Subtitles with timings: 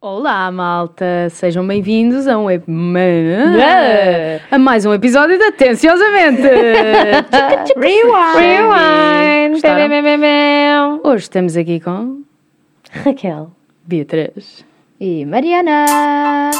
[0.00, 1.28] Olá, malta!
[1.30, 2.64] Sejam bem-vindos a um ep-
[4.50, 6.42] a mais um episódio de Atenciosamente!
[7.76, 8.36] Rewind!
[8.36, 9.60] Rewind!
[11.04, 12.22] Hoje estamos aqui com
[12.90, 13.50] Raquel.
[13.84, 14.64] Beatriz.
[15.00, 16.50] E Mariana.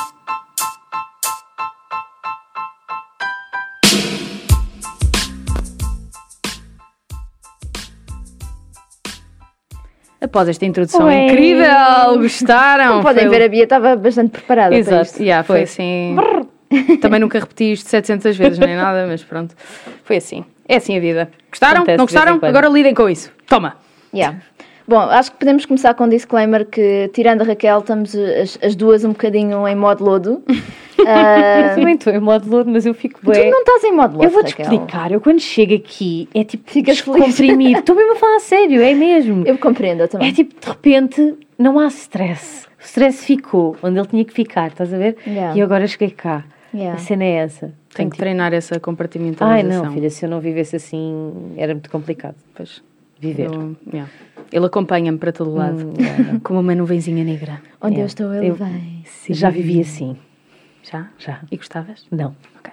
[10.33, 11.27] Após esta introdução Ué.
[11.27, 12.89] incrível, gostaram?
[12.93, 15.23] Como podem Foi- ver, a Bia estava bastante preparada para Exato, isto.
[15.23, 16.17] yeah, foi assim.
[17.03, 19.55] Também nunca repeti isto 700 vezes nem nada, mas pronto.
[20.05, 20.43] Foi assim.
[20.67, 21.31] É assim a vida.
[21.51, 21.83] Gostaram?
[21.83, 22.39] Acontece Não gostaram?
[22.41, 23.31] Agora lidem com isso.
[23.47, 23.77] Toma!
[24.15, 24.39] Yeah.
[24.89, 28.75] Bom, acho que podemos começar com um disclaimer que, tirando a Raquel, estamos as, as
[28.75, 30.43] duas um bocadinho em modo lodo.
[31.07, 33.51] Ah, Eu também estou em modo lodo, mas eu fico tu bem.
[33.51, 34.65] não estás em modo lodo, Eu vou-te Raquel.
[34.73, 35.13] explicar.
[35.13, 37.25] Eu quando chego aqui é tipo Ficas feliz.
[37.27, 37.81] descomprimido.
[37.81, 39.45] Estou mesmo a falar a sério, é mesmo.
[39.47, 40.29] Eu compreendo eu também.
[40.29, 42.67] É tipo, de repente, não há stress.
[42.79, 45.17] O stress ficou onde ele tinha que ficar, estás a ver?
[45.27, 45.57] Yeah.
[45.57, 46.45] E eu agora cheguei cá.
[46.75, 46.95] Yeah.
[46.97, 47.73] A cena é essa.
[47.95, 49.83] Tenho que Tipo, treinar essa compartimentalização.
[49.83, 52.83] Ai não, filha, se eu não vivesse assim, era muito complicado Pois,
[53.21, 53.47] viver.
[53.53, 54.11] eu- yeah.
[54.51, 55.95] Ele acompanha-me para todo lado, Hum,
[56.43, 57.61] como uma nuvenzinha negra.
[57.81, 58.03] Onde Yeah.
[58.03, 59.05] eu estou, ele Eu- vem.
[59.31, 60.17] Já vivi assim.
[60.83, 61.09] Já?
[61.19, 61.41] Já.
[61.51, 62.07] E gostavas?
[62.11, 62.37] Não.
[62.59, 62.73] Ok.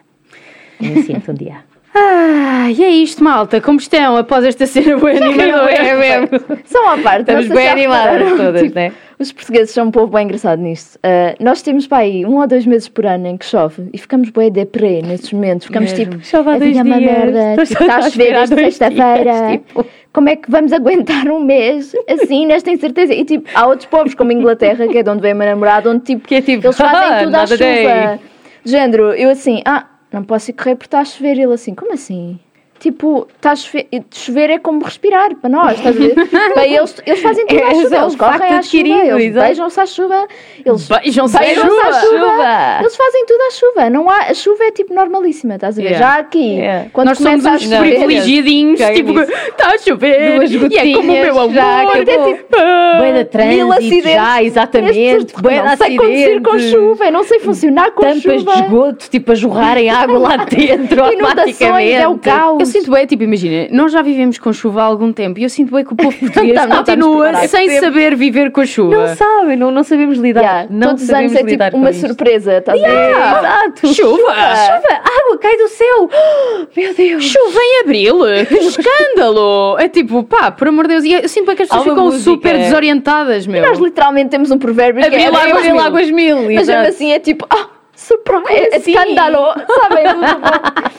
[0.79, 1.63] Me sinto um dia.
[1.93, 3.59] Ah, e é isto, malta.
[3.59, 5.71] Como estão após esta cena boa animadora?
[5.73, 6.39] É mesmo.
[6.65, 7.21] Só uma parte.
[7.21, 8.91] Estamos bem animadas todas, tipo, né?
[9.17, 10.95] Os portugueses são um povo bem engraçado nisto.
[10.97, 13.97] Uh, nós temos para aí um ou dois meses por ano em que chove e
[13.97, 15.67] ficamos bem deprê nesses momentos.
[15.67, 16.11] Ficamos Mesmo.
[16.13, 17.11] tipo, Chove há a dois é uma dias.
[17.11, 19.23] merda, tipo, está a chover dois sexta-feira.
[19.33, 19.85] dias, tipo.
[20.13, 23.13] Como é que vamos aguentar um mês assim, nesta incerteza?
[23.13, 25.49] E tipo, há outros povos como a Inglaterra, que é de onde vem a minha
[25.49, 27.57] namorada, onde tipo, Que é tipo, eles fazem tudo à chuva.
[27.57, 28.19] day.
[28.63, 31.37] De género, eu assim, ah, não posso ir correr porque está a chover.
[31.37, 32.39] E ele assim, como assim?
[32.79, 36.15] Tipo, a chover, chover é como respirar para nós, estás a ver?
[36.53, 39.79] para eles, eles fazem tudo à É chuva, só eles correm à chuva, eles beijam-se
[39.81, 40.27] à chuva,
[40.65, 42.77] eles Beijam-se à beijam-se à chuva.
[42.79, 45.89] Eles fazem tudo à chuva, não há, a chuva é tipo normalíssima, estás a ver?
[45.89, 46.07] Yeah.
[46.13, 46.89] Já aqui, Yeah.
[46.93, 50.69] quando Nós somos uns chover, privilegiadinhos, tipo, está a chover, Duas e é como o
[51.01, 51.53] gotinhas, meu amor.
[51.53, 52.33] já até acabou.
[52.33, 52.57] tipo,
[52.97, 54.11] Bué da trânsito, acidentes.
[54.13, 54.99] já, exatamente.
[54.99, 58.53] Este- Bué não de sei conduzir com chuva, não sei funcionar com Tampas chuva.
[58.53, 61.91] de esgoto, tipo, a jorrarem água lá dentro Inundações, automaticamente.
[61.93, 62.68] é o caos.
[62.69, 65.49] Eu sinto bem, tipo, imagina, nós já vivemos com chuva há algum tempo e eu
[65.49, 68.65] sinto bem que o povo português Não, não estamos continua sem saber viver com a
[68.65, 68.95] chuva.
[69.07, 70.41] Não sabem, não, não sabemos lidar.
[70.41, 72.07] Yeah, não todos os anos sabemos é tipo lidar uma com isto.
[72.07, 73.09] surpresa, estás a ver?
[73.09, 73.93] Exato.
[73.93, 74.33] Chuva!
[74.35, 75.01] Chuva!
[75.03, 76.09] Água cai do céu!
[76.77, 77.23] Meu Deus!
[77.25, 78.19] Chuva em abril?
[78.47, 79.77] Que escândalo!
[79.79, 81.03] É tipo, pá, por amor de Deus.
[81.05, 82.23] E eu sinto bem que as pessoas ficam música.
[82.23, 83.61] super desorientadas, meu.
[83.61, 85.81] Nós literalmente temos um provérbio que Abril, é águas abril, mil.
[85.81, 86.35] águas mil.
[86.53, 87.67] Mas mesmo assim é tipo, ah,
[88.09, 88.91] surpresa, é, é assim?
[88.91, 90.05] escândalo, sabem?
[90.05, 90.89] É muito bom.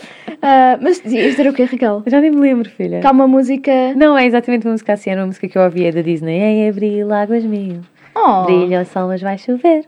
[0.42, 2.02] Ah, mas isto era o que, Raquel?
[2.06, 3.00] Já nem me lembro, filha.
[3.00, 3.70] Que há uma música.
[3.94, 6.38] Não, é exatamente uma música assim, era uma música que eu ouvia da Disney.
[6.38, 7.80] Em abril, águas mil.
[8.14, 9.84] Oh, Brilha o sol, mas vai chover.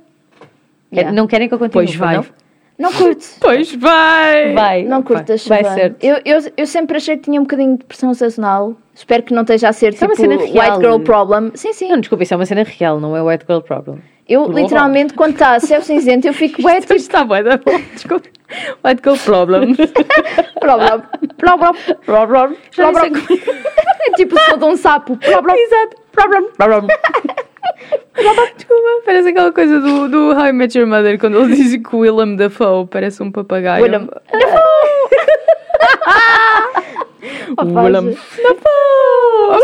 [0.92, 1.10] Yeah.
[1.12, 1.86] Não querem que eu continue?
[1.86, 2.16] Pois vai.
[2.16, 2.26] Não?
[2.78, 3.24] não curto.
[3.40, 4.52] Pois vai!
[4.52, 4.82] Vai.
[4.84, 5.62] Não curto a chuva.
[5.62, 6.04] Vai certo.
[6.04, 8.76] Eu, eu, eu sempre achei que tinha um bocadinho de depressão sazonal.
[8.94, 10.72] Espero que não esteja a ser Isso é tipo uma cena real.
[10.74, 11.50] white girl problem.
[11.54, 11.88] Sim, sim.
[11.88, 13.98] Não, desculpa, isso é uma cena real, não é white girl problem.
[14.32, 14.62] Eu Global.
[14.62, 17.78] literalmente, quando está céu cinzento, eu fico Isto tipo, está bem, da bom.
[17.92, 18.26] Desculpa.
[18.82, 19.74] White girl problem.
[20.58, 21.02] problem,
[21.36, 21.74] problem,
[22.06, 23.12] problem, problem.
[24.04, 25.16] É tipo o som de um sapo.
[25.18, 25.96] Problem, Exato.
[26.12, 26.48] Problem.
[26.56, 26.86] Problem.
[28.56, 31.94] Desculpa, parece aquela coisa do, do How I Met Your Mother quando ele diz que
[31.94, 33.82] o Willem Dafoe parece um papagaio.
[33.82, 34.08] Willem.
[37.52, 38.16] Opa, Willem.
[38.42, 39.62] Dafoe.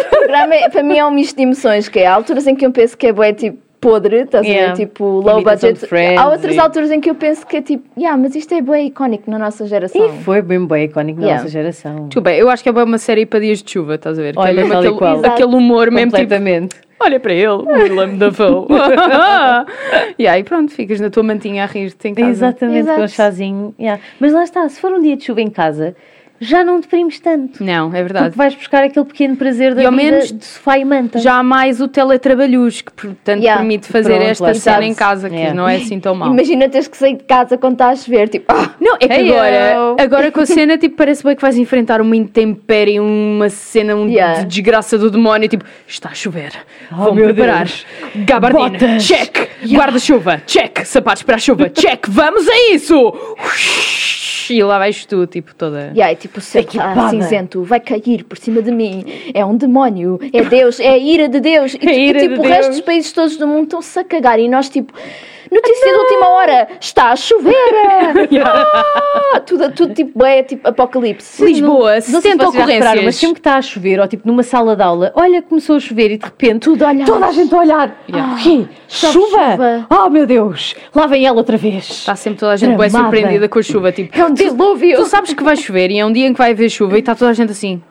[0.52, 2.70] É- para mim é um misto de emoções, que é há alturas em que eu
[2.70, 4.74] penso que é bué tipo podre, estás a Yeah.
[4.74, 5.78] ver, tipo low budget.
[5.86, 8.52] Friends Há outras e- alturas em que eu penso que é tipo, yeah, mas isto
[8.54, 10.04] é bué icónico na nossa geração.
[10.04, 11.42] E foi bem bem icónico na Yeah.
[11.42, 12.06] nossa geração.
[12.08, 14.32] Desculpa, eu acho que é bem uma série para dias de chuva, estás a ver?
[14.34, 15.24] Que Olha, é aquele, qual.
[15.24, 16.76] aquele humor mesmo tipo, Completamente.
[17.00, 18.66] olha para ele, o Willem Dafoe.
[20.18, 22.30] e aí pronto, ficas na tua mantinha a rir-te em casa.
[22.30, 23.02] Exatamente, com Exato.
[23.02, 23.74] um chazinho.
[23.78, 24.00] yeah.
[24.20, 25.94] Mas lá está, se for um dia de chuva em casa,
[26.40, 27.62] já não deprimes tanto.
[27.64, 28.26] Não, é verdade.
[28.26, 31.18] Porque vais buscar aquele pequeno prazer da E ao vida menos de sofá e manta.
[31.18, 33.58] Já há mais o teletrabalhos, que portanto Yeah.
[33.60, 35.54] permite fazer Pronto, esta cena em casa, que Yeah.
[35.54, 36.30] não é assim tão mal.
[36.32, 39.12] Imagina teres que sair de casa quando está a chover, tipo, ah, Não, é que
[39.14, 43.48] Hey, agora, agora com a cena, tipo, parece bem que vais enfrentar uma intempérie, uma
[43.48, 44.40] cena um Yeah.
[44.40, 46.52] de desgraça do demónio, tipo, está a chover,
[46.90, 47.64] vou-me Oh, meu preparar.
[47.66, 47.86] Deus.
[48.16, 49.06] Gabardina, Botas.
[49.06, 49.48] check.
[49.66, 50.84] Guarda-chuva, check.
[50.84, 52.06] Sapatos para a chuva, check.
[52.08, 53.12] Vamos a isso!
[54.50, 55.92] E lá vais tu, tipo, toda...
[55.94, 57.10] e aí, tipo, céu está Equipada.
[57.10, 59.04] cinzento, vai cair por cima de mim,
[59.34, 61.74] é um demónio, é Deus, é a ira de Deus.
[61.80, 62.76] E, A ira tipo, de o resto Deus.
[62.76, 64.92] dos países todos do mundo estão-se a cagar e nós, tipo,
[65.50, 67.54] notícia última hora, está a chover.
[69.30, 71.44] Ah, tudo, tudo tipo, é tipo apocalipse.
[71.44, 73.04] Lisboa, Não sei se 60 vocês já repararam, ocorrências.
[73.04, 75.80] mas sempre que está a chover, ou tipo numa sala de aula, olha, começou a
[75.80, 77.04] chover e de repente Tudo olhar.
[77.04, 77.96] toda a gente a olhar.
[78.08, 78.32] Yeah.
[78.34, 78.66] O quê?
[78.88, 79.50] Chove Chuva?
[79.52, 79.86] chuva.
[79.90, 81.90] Oh meu Deus, lá vem ela outra vez.
[81.90, 83.92] Está sempre toda a gente bem surpreendida com a chuva.
[83.92, 84.96] Tipo, É um dilúvio.
[84.96, 87.00] tu sabes que vai chover e é um dia em que vai haver chuva e
[87.00, 87.82] está toda a gente assim.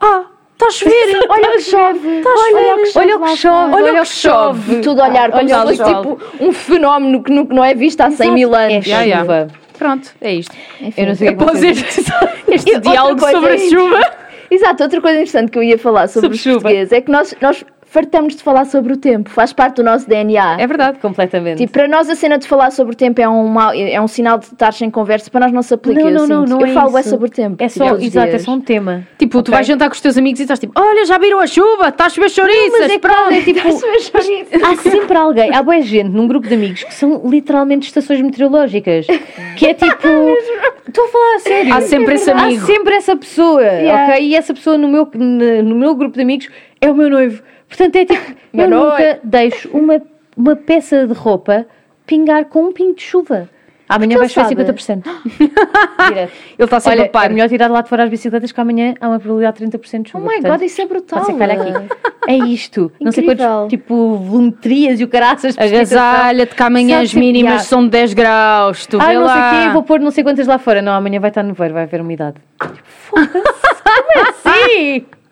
[0.00, 0.24] Ah,
[0.60, 1.26] está a chover.
[1.28, 2.22] Olha o que chove.
[2.26, 2.66] Olha,
[2.96, 3.74] Olha o que chove.
[3.74, 4.80] olha que chove, chove.
[4.80, 8.10] Tudo a olhar como Olha se fosse tipo um fenómeno que não, é visto há
[8.10, 8.86] 100 mil anos.
[8.86, 9.48] É chuva.
[9.78, 10.54] Pronto, é isto.
[10.80, 11.00] Enfim.
[11.00, 12.00] Eu não sei Após este,
[12.48, 14.00] E este outra diálogo sobre a é chuva.
[14.50, 16.60] Exato, outra coisa interessante que eu ia falar sobre, Sobre os chuva.
[16.60, 20.08] portugueses é que nós, nós fartamos de falar sobre o tempo, faz parte do nosso
[20.08, 20.56] DNA.
[20.60, 20.98] É verdade.
[21.00, 21.58] Completamente.
[21.58, 24.06] Tipo, para nós a cena de falar sobre o tempo é um, mau- é um
[24.06, 26.00] sinal de estar sem conversa, para nós não se aplica.
[26.00, 27.10] não, eu não, não, não eu é falo é isso.
[27.10, 27.56] sobre o tempo.
[27.62, 29.04] É tipo, só, exato, é só um tema.
[29.18, 29.54] Tipo, tu Ok.
[29.54, 32.06] vais jantar com os teus amigos e estás tipo, olha, já viram a chuva, está
[32.06, 32.80] a chover chouriças.
[32.80, 33.84] Mas é claro, é tipo, Isso.
[34.64, 39.06] há sempre alguém, há boa gente num grupo de amigos que são literalmente estações meteorológicas.
[39.56, 40.08] Que é tipo.
[40.88, 41.74] Estou a falar a sério.
[41.74, 42.66] Há sempre esse Há amigo.
[42.66, 44.12] sempre essa pessoa, Yeah.
[44.14, 44.24] ok?
[44.26, 46.48] E essa pessoa no meu, no meu grupo de amigos
[46.80, 47.42] é o meu noivo.
[47.70, 50.02] Portanto, é tipo, eu nunca deixo uma,
[50.36, 51.64] uma peça de roupa
[52.06, 53.48] pingar com um pingo de chuva.
[53.88, 55.02] Amanhã vai chover ele 50%.
[56.08, 56.32] Direto.
[56.56, 57.26] Ele está sempre Olha, a par.
[57.26, 59.78] é melhor tirar de lá de fora as bicicletas que amanhã há uma probabilidade de
[59.78, 60.24] 30% de Oh chuva.
[60.26, 61.22] my portanto, god, isso é brutal.
[61.22, 61.32] Aqui.
[62.28, 62.92] É isto.
[63.00, 63.46] Não sei Incrível.
[63.48, 65.56] quantos, tipo, volumetrias e o caraças.
[65.56, 67.64] de Agasalha-te que amanhã Sabe as mínimas Yeah.
[67.64, 68.86] são 10 graus.
[68.86, 69.50] Tu Ah, vê não sei lá.
[69.50, 70.80] o quê, vou pôr não sei quantas lá fora.
[70.82, 72.36] Não, amanhã vai estar no nevoeiro, vai haver umidade.
[72.84, 73.32] Foda-se.
[74.14, 74.19] Como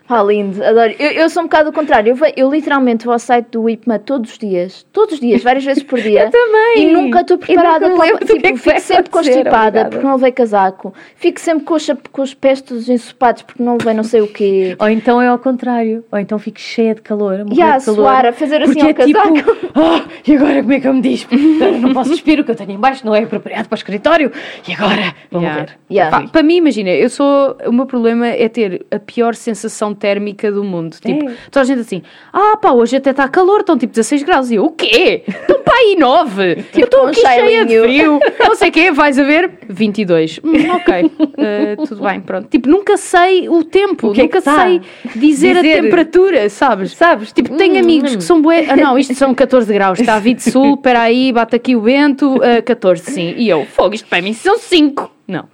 [0.09, 0.95] Ah, lindo, adoro.
[0.99, 2.11] Eu, eu sou um bocado o contrário.
[2.11, 4.87] Eu, ve- eu literalmente vou ao site do IPMA todos os dias.
[4.93, 6.25] Todos os dias, várias vezes por dia.
[6.25, 6.89] Eu também.
[6.89, 8.03] E nunca estou preparada para.
[8.05, 9.91] lembro do que Tipo, é que fico sempre acontecer, constipada obrigada.
[9.91, 10.95] porque não levei casaco.
[11.17, 14.23] Fico sempre com os, chap- com os pés todos ensopados porque não levei não sei
[14.23, 14.75] o quê.
[14.81, 16.03] Ou então é ao contrário.
[16.11, 17.35] Ou então fico cheia de calor.
[17.41, 17.97] a morrer E a de calor.
[18.01, 19.35] suar, a fazer assim Porque ao é casaco.
[19.35, 21.27] tipo, ah, e agora como é que eu me diz?
[21.57, 23.79] Agora não posso despir o que eu tenho em baixo, não é apropriado para o
[23.79, 24.33] escritório.
[24.67, 25.61] E agora vou Yeah.
[25.61, 25.79] morrer.
[25.91, 26.19] Yeah.
[26.23, 27.57] Pá, para mim, imagina, eu sou.
[27.67, 30.97] O meu problema é ter a pior sensação térmica do mundo.
[31.01, 31.35] Tipo, É.
[31.51, 32.03] toda a gente assim,
[32.33, 34.51] ah pá, hoje até está calor, estão tipo 16 graus.
[34.51, 35.25] E eu, o quê?
[35.27, 36.65] Estão pá aí 9.
[36.77, 38.21] eu estou um aqui cheia de frio.
[38.41, 40.41] Não sei o quê, vais a ver 22.
[40.45, 41.11] Hum, ok,
[41.41, 42.49] Eh, tudo bem, pronto.
[42.49, 44.65] Tipo, nunca sei o tempo, O que é nunca que tá?
[44.65, 44.81] sei
[45.15, 45.83] dizer, a Dizer.
[45.83, 46.93] temperatura, sabes?
[46.93, 47.33] Sabes?
[47.33, 48.17] Tipo, tenho Hum, amigos hum.
[48.19, 48.67] que são bué.
[48.69, 50.01] Ah, não, isto são 14 graus.
[50.01, 52.41] Está a vir de sul, espera aí, bate aqui o vento.
[52.43, 53.35] ah, 14, sim.
[53.37, 55.11] E eu, fogo, isto para mim são 5.
[55.29, 55.45] Não.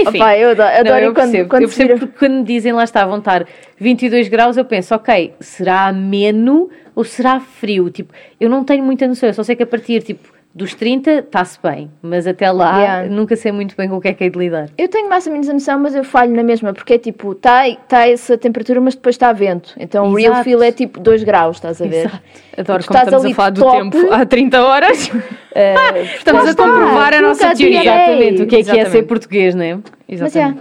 [0.00, 0.18] Enfim.
[0.18, 2.84] Opa, eu adoro, Não, eu quando, percebo, quando eu percebo porque quando me dizem lá
[2.84, 3.46] está, vão estar
[3.78, 7.90] 22 graus, eu penso, ok, será ameno ou será frio?
[7.90, 11.10] Tipo, eu não tenho muita noção, eu só sei que a partir tipo, dos 30
[11.20, 13.08] está-se bem, mas até lá Yeah.
[13.08, 14.68] nunca sei muito bem com o que é que é de lidar.
[14.76, 17.32] Eu tenho mais ou menos a noção, mas eu falho na mesma, porque é tipo,
[17.32, 19.72] está tá essa temperatura, mas depois está vento.
[19.78, 20.44] Então o real Exato.
[20.44, 22.06] feel é tipo 2 graus, estás a ver?
[22.06, 22.20] Exato.
[22.58, 23.76] Adoro como estás estamos a falar do top.
[23.90, 25.10] tempo há 30 horas.
[25.60, 27.80] Eh, Estamos a comprovar a nossa teoria.
[27.82, 28.90] Exatamente, o que é que é Exatamente.
[28.90, 29.78] ser português, não é?
[30.08, 30.60] Exatamente.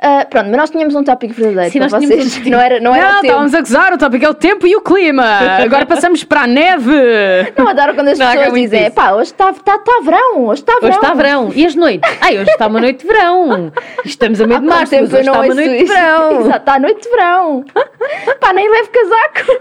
[0.00, 2.46] Ah, pronto, mas nós tínhamos um tópico verdadeiro Sim, nós tínhamos vocês.
[2.46, 4.66] um Não era, não era Não, o estávamos a gozar, o tópico é o tempo
[4.66, 5.24] e o clima.
[5.62, 6.92] Agora passamos para a neve.
[7.56, 8.94] Não adoro quando as Não, pessoas dizem, isso.
[8.94, 10.88] pá, hoje está tá, tá verão, hoje está verão.
[10.88, 11.52] Hoje está verão.
[11.54, 12.18] E as noites?
[12.20, 13.72] Ai, hoje está uma noite de verão.
[14.04, 16.40] Estamos a meio de março, mas hoje está uma noite de verão.
[16.40, 17.64] Exato, está a noite de verão.
[18.40, 19.60] pá, nem levo casaco.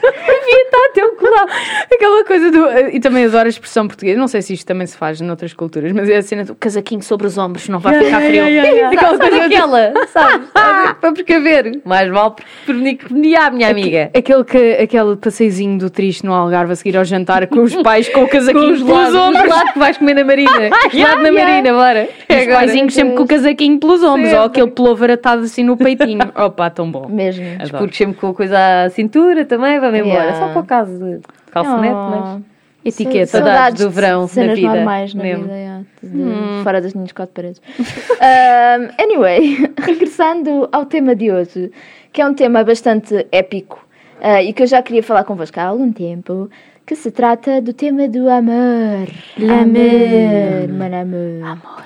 [0.00, 1.46] Devia estar até o colar.
[1.92, 2.70] Aquela coisa do.
[2.94, 4.18] E também adoro a expressão portuguesa.
[4.18, 7.02] Não sei se isto também se faz noutras culturas, mas é a cena do casaquinho
[7.02, 8.44] sobre os ombros, não vai ficar frio.
[8.92, 10.48] Aquela coisa aquela, sabes?
[10.52, 11.80] Para precaver.
[11.84, 14.10] Mais vale prevenir minha amiga.
[14.16, 18.08] Aquele, que, aquele passeiozinho do triste no Algarve a seguir ao jantar com os pais
[18.08, 19.42] com o casaquinho os pelos ombros.
[19.42, 20.50] os lados que vais comer na marina.
[20.92, 22.08] Gelado na marina, bora.
[22.28, 25.76] É Os paizinhos sempre com o casaquinho pelos ombros, ou aquele pullover atado assim no
[25.76, 26.20] peitinho.
[26.36, 27.08] Opa, tão bom.
[27.08, 27.44] Mesmo.
[27.62, 30.34] Os curtos sempre com a coisa à cintura também, vamos embora.
[30.34, 31.20] Só para o caso de
[31.50, 32.10] calçonete, Oh.
[32.10, 32.55] mas...
[32.88, 33.26] Etiqueta.
[33.26, 35.42] Saudades do verão na cenas vida, normais na mesmo.
[35.44, 37.60] vida, yeah, de- fora das minhas quatro paredes.
[38.16, 41.70] Um, anyway, regressando ao tema de hoje,
[42.12, 43.78] que é um tema bastante épico
[44.20, 46.48] ah, e que eu já queria falar convosco há algum tempo,
[46.86, 49.08] que se trata do tema do amor.
[49.38, 51.42] Amor, mon amor.
[51.42, 51.84] Amor,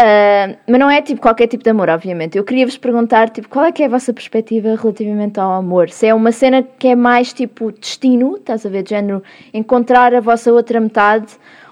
[0.00, 0.56] amor.
[0.66, 2.36] mas não é tipo qualquer tipo de amor, obviamente.
[2.38, 5.90] Eu queria vos perguntar, tipo, qual é que é a vossa perspectiva relativamente ao amor?
[5.90, 10.14] Se é uma cena que é mais tipo destino, estás a ver, de género, encontrar
[10.14, 11.26] a vossa outra metade,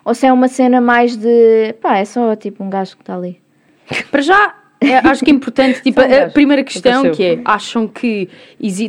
[0.04, 3.14] ou se é uma cena mais de, pá, é só tipo um gajo que está
[3.16, 3.40] ali.
[4.11, 6.32] Para já, é, acho que é importante, tipo, a gajo.
[6.32, 7.37] primeira questão Aconteceu.
[7.37, 8.28] que é, acham que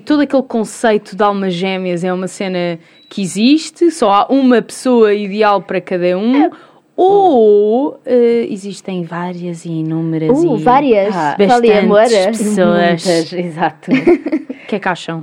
[0.05, 2.79] todo aquele conceito de almas gêmeas é uma cena
[3.10, 6.51] que existe, só há uma pessoa ideal para cada um, É.
[7.01, 11.15] ou eh, existem várias e inúmeras Uh, e várias.
[11.15, 13.06] Ah, bastantes pessoas.
[13.06, 13.91] Muitas, exato.
[13.91, 15.22] O que é que acham?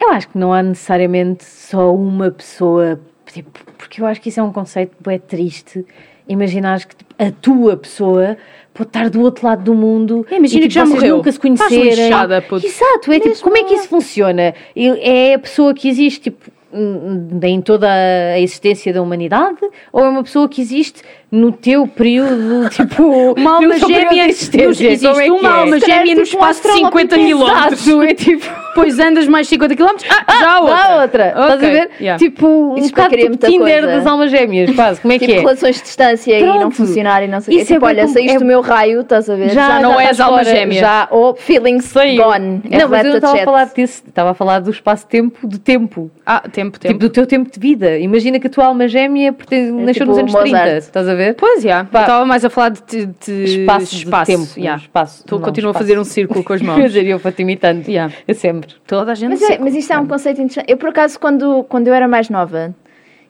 [0.00, 3.00] Eu acho que não há necessariamente só uma pessoa
[3.32, 5.84] tipo, porque eu acho que isso é um conceito bem triste.
[6.28, 8.36] Imaginares que tipo, a tua pessoa
[8.72, 10.24] pode estar do outro lado do mundo.
[10.30, 11.16] É, imagina e, tipo, que já vocês morreu.
[11.16, 12.04] nunca se Faz conhecerem.
[12.04, 12.44] lixada.
[12.62, 13.42] Exato, é tipo, Mesmo.
[13.42, 14.54] como é que isso funciona?
[14.76, 19.60] É a pessoa que existe, tipo, em toda a existência da humanidade?
[19.92, 24.28] Ou é uma pessoa que existe no teu período, tipo, Uma alma gêmea.
[24.28, 24.88] existência?
[24.90, 25.52] Existe é uma é?
[25.60, 27.84] alma gêmea no tipo espaço de 50 australopithecus.
[27.84, 28.02] km.
[28.02, 28.66] é tipo...
[28.76, 29.86] Depois andas mais 50 km.
[30.26, 30.74] Ah, já há outra.
[30.76, 31.90] Há outra, estás a ver?
[31.98, 32.18] yeah.
[32.18, 33.86] Tipo, um Isso bocado tipo Tinder coisa.
[33.86, 35.00] das almas gêmeas, quase.
[35.00, 35.40] Como é Tipo, que é?
[35.40, 36.76] relações de distância e não Pronto.
[36.76, 39.34] funcionar e não sei o é Tipo, olha, saíste é- do meu raio, estás a
[39.34, 39.48] ver?
[39.48, 40.78] Já, não já és estás alma gêmea.
[40.78, 42.22] Já, oh, feelings Saiu.
[42.22, 42.60] gone.
[42.70, 45.58] É Não, mas eu não estava a falar disso, estava a falar do espaço-tempo de
[45.58, 46.10] tempo.
[46.26, 46.92] Ah, tempo, tempo.
[46.92, 47.96] Tipo, do teu tempo de vida.
[47.98, 50.50] Imagina que a tua alma gêmea pertence- nasceu tipo nos anos Mozart.
[50.64, 51.15] 30, estás a ver?
[51.36, 51.80] Pois, já.
[51.80, 54.46] Eu estava mais a falar de, de, de Espaço, de tempo.
[54.56, 54.76] já.
[54.76, 55.24] Espaço.
[55.26, 55.84] Tu não, continua a espaço.
[55.86, 56.82] fazer um círculo com as mãos.
[56.82, 57.86] dizer, eu vou-te imitando.
[57.88, 58.12] Yeah.
[58.26, 58.74] É sempre.
[58.86, 60.70] Toda a gente Mas, é, mas isto é um conceito interessante.
[60.70, 62.74] Eu, por acaso, quando, quando eu era mais nova,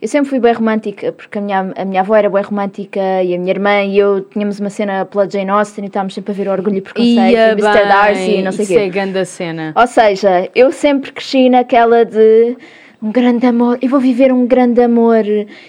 [0.01, 3.35] eu sempre fui bem romântica, porque a minha, a minha avó era bem romântica e
[3.35, 6.35] a minha irmã e eu tínhamos uma cena pela Jane Austen e estávamos sempre a
[6.35, 7.89] ver o Orgulho e Preconceito e Ia o Mr.
[7.89, 8.89] Darcy e não sei o isso é quê.
[8.91, 9.73] grande a cena.
[9.75, 12.57] Ou seja, eu sempre cresci naquela de
[13.07, 15.25] um grande amor, eu vou viver um grande amor,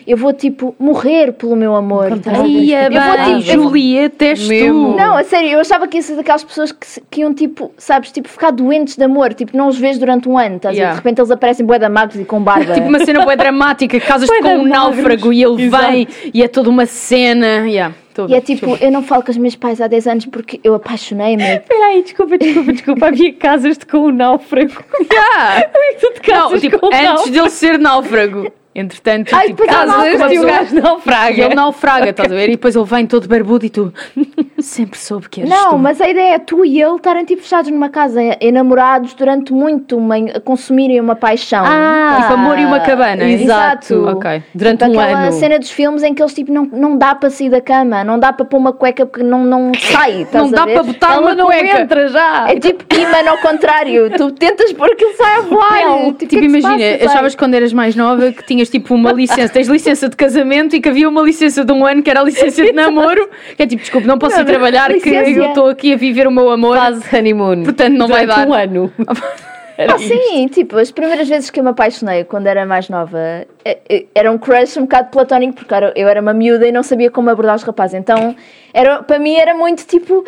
[0.05, 2.11] eu vou tipo morrer pelo meu amor.
[2.17, 2.47] estás a ver?
[2.49, 4.95] Ia eu vou tipo, Julieta, és tu.
[4.95, 7.71] Não, a sério, eu achava que ia ser daquelas pessoas que, se- que iam tipo,
[7.77, 10.75] sabes, tipo, ficar doentes de amor, tipo, não os vês durante um ano, estás?
[10.75, 10.93] Yeah.
[10.93, 12.73] De repente eles aparecem bué da magos e com barba.
[12.77, 15.91] Tipo uma cena bué dramática, casas-te com um náufrago e ele Exato.
[15.91, 17.67] vem e é toda uma cena.
[17.67, 20.07] Yeah, tô a E é tipo, eu não falo com os meus pais há 10
[20.07, 21.43] anos porque eu apaixonei-me.
[21.57, 23.07] Espera aí, desculpa, desculpa, desculpa.
[23.07, 24.73] Havia casas-te com o náufrago.
[25.11, 25.69] Yeah.
[25.99, 27.31] Tu te casas Não, tipo, com o antes náufrago?
[27.31, 28.51] dele ser náufrago.
[28.79, 31.43] Entretanto, Ai, tipo, e o gajo naufraga.
[31.45, 32.47] Ele naufraga, estás a ver?
[32.49, 33.91] E depois ele vem todo barbudo e tu
[34.59, 35.77] sempre soube que eras Não, tu.
[35.79, 39.97] mas a ideia é tu e ele estarem tipo fechados numa casa, enamorados durante muito,
[39.97, 41.63] uma, a consumirem uma paixão.
[41.65, 43.23] Ah, Tipo amor e uma cabana.
[43.23, 44.05] Exato.
[44.09, 44.43] Ok.
[44.53, 45.31] Durante Tipo um aquela ano.
[45.33, 48.19] cena dos filmes em que eles tipo não, não dá para sair da cama, não
[48.19, 50.21] dá para pôr uma cueca porque não, não sai.
[50.21, 50.73] estás Não a dá ver?
[50.75, 51.81] para botar Ela uma não cueca.
[51.81, 52.45] entra já.
[52.49, 54.11] É tipo imã ao contrário.
[54.17, 55.81] tu tentas pôr aquilo sai a voar.
[55.83, 56.97] Não, tipo, que é que se imagina, passa?
[56.99, 57.07] Sai.
[57.07, 60.81] achavas quando eras mais nova que tinhas tipo uma licença, tens licença de casamento e
[60.81, 63.67] que havia uma licença de um ano que era a licença de namoro, que é
[63.67, 66.77] tipo, desculpe, não posso ir trabalhar que eu estou aqui a viver o meu amor.
[66.77, 67.63] Fase honeymoon.
[67.63, 68.47] Portanto, não vai Durante dar.
[68.47, 68.93] um ano.
[69.77, 73.45] Era Ah, sim, tipo, as primeiras vezes que eu me apaixonei quando era mais nova
[73.63, 76.81] eh, eh, era um crush um bocado platónico, porque eu era uma miúda e não
[76.81, 77.93] sabia como abordar os rapazes.
[77.93, 78.35] Então,
[78.73, 80.25] era, para mim era muito tipo.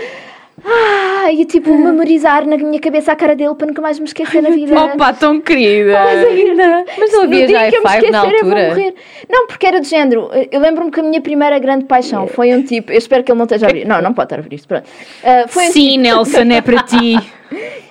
[0.65, 4.41] Ah, e tipo, memorizar na minha cabeça a cara dele para nunca mais me esquecer
[4.41, 4.79] na vida.
[4.79, 5.93] Opa, tão querida!
[5.93, 6.85] Mas ainda.
[6.97, 8.67] Mas não havia já que eu me i5 na esquecer, eu vou altura?
[8.69, 8.93] morrer.
[9.29, 10.29] Não, porque era de género.
[10.51, 12.91] Eu lembro-me que a minha primeira grande paixão foi um tipo.
[12.91, 13.85] Eu espero que ele não esteja a ouvir.
[13.85, 14.67] Não, não pode estar a ouvir isto.
[14.67, 14.83] Pronto.
[15.23, 17.15] Ah, foi um Sim, Nelson, é para ti.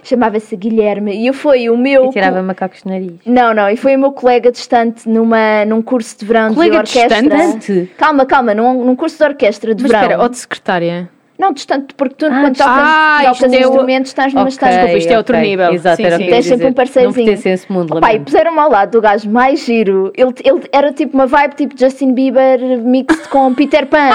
[0.05, 2.07] Chamava-se Guilherme e eu foi o meu.
[2.07, 3.13] E tirava macacos de nariz.
[3.27, 6.99] Não, não, e foi o meu colega distante numa, num curso de verão Colega de
[6.99, 7.21] orquestra.
[7.23, 7.91] distante?
[7.99, 10.05] Calma, calma, num, num curso de orquestra de Mas verão.
[10.05, 11.11] espera, ó de secretária.
[11.39, 14.73] Não, distante, porque tu, Ah, quando tocas, ah, tocas é instrumentos, estás numa Ok, estante.
[14.73, 15.49] Desculpa, isto é outro ok.
[15.49, 15.73] nível.
[15.73, 16.27] Exato, Sim, sim.
[16.27, 17.27] Tens sempre um parceirozinho.
[17.27, 18.25] Não esse mundo, Opa, e lamento.
[18.25, 20.13] puseram-me ao lado do gajo mais giro.
[20.17, 24.11] Ele, ele era tipo uma vibe tipo Justin Bieber mixed com Peter Pan.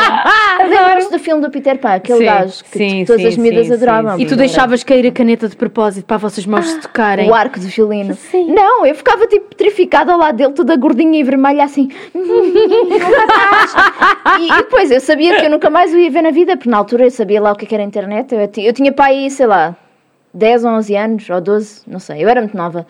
[0.68, 1.94] Lembras do filme do Peter Pan?
[1.94, 4.20] Aquele Sim, gajo que sim, tipo, todas sim, as miúdas sim, adoravam.
[4.20, 7.30] E tu deixavas cair a caneta de propósito para as vossas mãos se tocarem.
[7.30, 8.18] O arco do violino.
[8.50, 11.88] Não, eu ficava tipo petrificada ao lado dele, toda gordinha e vermelha, assim.
[12.14, 13.74] Estás.
[14.40, 16.70] e, e depois eu sabia que eu nunca mais o ia ver na vida, porque
[16.70, 18.34] na altura eu sabia lá o que é que era a internet.
[18.34, 19.76] Eu, eu tinha para aí, sei lá,
[20.36, 22.24] 10 ou 11 anos, ou 12, não sei.
[22.24, 22.88] Eu era muito nova.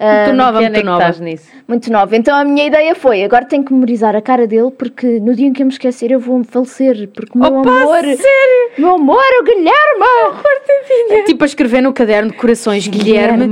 [0.00, 1.12] Ah, Muito nova, é muito que nova.
[1.20, 1.46] nisso?
[1.68, 2.16] muito nova.
[2.16, 5.46] Então a minha ideia foi: agora tenho que memorizar a cara dele, porque no dia
[5.46, 7.06] em que eu me esquecer eu vou falecer.
[7.14, 8.02] Porque o meu Opa, amor.
[8.02, 8.70] sério?
[8.78, 11.24] Meu amor, o Guilherme!
[11.26, 13.46] Tipo a escrever no caderno de corações Guilherme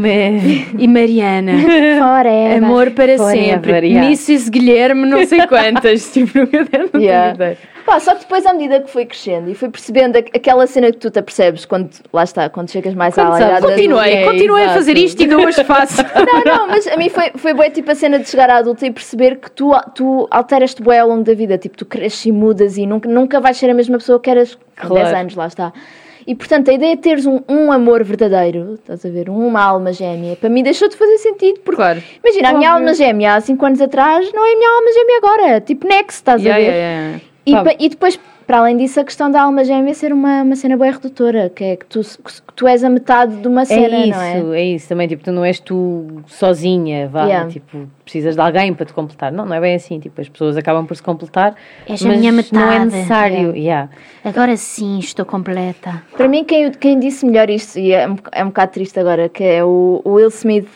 [0.78, 1.52] e Mariana.
[1.98, 2.64] Forever.
[2.64, 3.72] Amor para Forever, sempre.
[3.88, 4.06] yeah.
[4.06, 4.50] Mrs.
[4.50, 6.08] Guilherme, não sei quantas.
[6.14, 7.56] tipo, no caderno Yeah.
[7.84, 10.90] Pá, só que depois, à medida que fui crescendo e fui percebendo aqu- aquela cena
[10.90, 13.74] que tu te apercebes quando, lá está, quando chegas mais à Quando idade sabes- adulta.
[13.76, 16.02] Continuei, É, continuei a fazer isto e ainda hoje faço.
[16.14, 18.86] Não, não, mas a mim foi, foi bué tipo a cena de chegar à adulta
[18.86, 22.32] e perceber que tu, tu alteras-te bué ao longo da vida, tipo, tu cresces e
[22.32, 24.94] mudas e nunca, nunca vais ser a mesma pessoa que eras com Claro.
[24.94, 25.72] 10 anos, lá está.
[26.26, 29.92] E portanto, a ideia de teres um, um amor verdadeiro, estás a ver, uma alma
[29.92, 32.02] gêmea, para mim deixou de fazer sentido, porque Claro.
[32.24, 32.86] imagina, a minha Óbvio.
[32.88, 36.12] alma gêmea há 5 anos atrás não é a minha alma gêmea agora, tipo next,
[36.20, 36.74] estás Yeah, a ver?
[36.78, 37.20] yeah, yeah.
[37.46, 40.56] E, pa- e depois, para além disso, a questão da alma gêmea ser uma, uma
[40.56, 43.96] cena bem redutora, que é que tu, que tu és a metade de uma cena,
[43.96, 44.38] é não é?
[44.38, 44.62] isso, é?
[44.64, 47.50] isso também, tipo, tu não és tu sozinha, vá, Yeah.
[47.50, 49.30] tipo, precisas de alguém para te completar.
[49.32, 51.54] Não, não é bem assim, tipo, as pessoas acabam por se completar,
[51.86, 53.88] És a mas minha não é metade, necessário, yeah.
[54.24, 56.02] Agora sim estou completa.
[56.16, 59.28] Para mim, quem, quem disse melhor isto, e é um, é um bocado triste agora,
[59.28, 60.68] que é o, o Will Smith,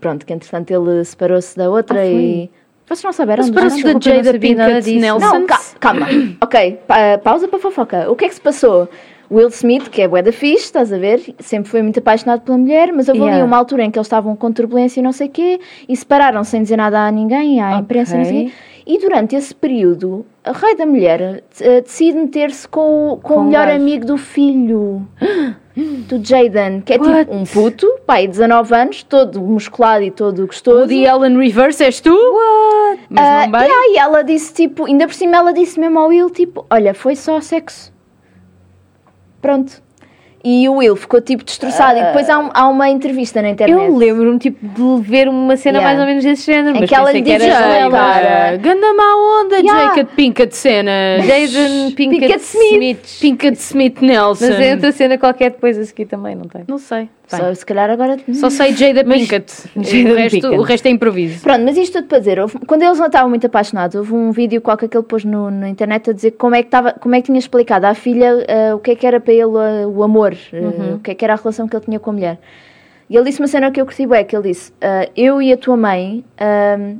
[0.00, 2.14] pronto, que entretanto ele separou-se da outra Ah, foi?
[2.22, 2.50] e
[2.88, 3.44] Vocês não souberam?
[3.44, 3.68] Os nada?
[3.68, 4.98] da Jada Pinkett.
[4.98, 5.26] Nelson.
[5.38, 6.06] Não, ca- calma.
[6.40, 8.10] ok, pa- pausa para fofoca.
[8.10, 8.88] O que é que se passou?
[9.30, 11.20] Will Smith, que é bué da fixe, estás a ver?
[11.38, 13.44] Sempre foi muito apaixonado pela mulher, mas houve ali Yeah.
[13.44, 16.42] uma altura em que eles estavam com turbulência e não sei o quê, e separaram
[16.44, 18.52] sem dizer nada a ninguém, à imprensa, não sei quê.
[18.86, 23.40] E durante esse período, a rei da mulher eh, decide meter-se com, o- com, Com
[23.40, 23.80] o melhor gajo.
[23.80, 25.06] amigo do filho,
[26.08, 27.24] do Jaden, que é What?
[27.26, 30.80] tipo um puto, pai, 19 anos, todo musculado e todo gostoso.
[30.80, 32.10] Woody Allen Reverse és tu?
[32.14, 33.02] What?
[33.10, 33.62] Mas não bem?
[33.68, 36.94] yeah, e ela disse tipo, ainda por cima ela disse mesmo ao Will, tipo, olha,
[36.94, 37.92] foi só sexo.
[39.40, 39.82] Pronto.
[40.44, 41.98] E o Will ficou tipo destroçado.
[41.98, 43.76] E depois há, um- há uma entrevista na internet.
[43.76, 45.88] Eu lembro-me tipo, de ver uma cena Yeah.
[45.88, 46.76] mais ou menos desse género.
[46.76, 47.42] Em mas que ela lhe diz
[47.90, 48.56] cara.
[48.56, 49.94] Ganda má onda, Yeah.
[49.94, 51.24] Jacob Pinkett cenas.
[51.26, 52.70] Jaden Pinkett, Pinkett Smith.
[52.72, 53.18] Smith.
[53.20, 54.46] Pinkett Smith Nelson.
[54.46, 56.62] Mas é outra cena qualquer depois a seguir também, não tem?
[56.68, 57.08] Não sei.
[57.28, 58.16] Só, se calhar agora.
[58.32, 59.52] Só sei Jada Mas- Pinkett.
[59.76, 60.58] Jada o, resto, Pinkett.
[60.58, 61.42] o resto é improviso.
[61.42, 64.30] Pronto, mas isto tudo para dizer, houve- quando eles não estavam muito apaixonados, houve um
[64.32, 67.14] vídeo qualquer que ele pôs no, na internet a dizer como é que, estava, como
[67.14, 69.86] é que tinha explicado à filha ah, o que é que era para ele ah,
[69.86, 72.12] o amor, ah, o que é que era a relação que ele tinha com a
[72.14, 72.38] mulher.
[73.10, 74.72] E ele disse uma cena que eu curti bem, que ele disse,
[75.16, 76.94] eu e a tua mãe, ah,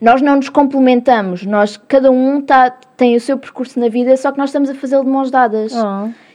[0.00, 4.32] nós não nos complementamos, nós, cada um tá, tem o seu percurso na vida, só
[4.32, 5.72] que nós estamos a fazê-lo de mãos dadas.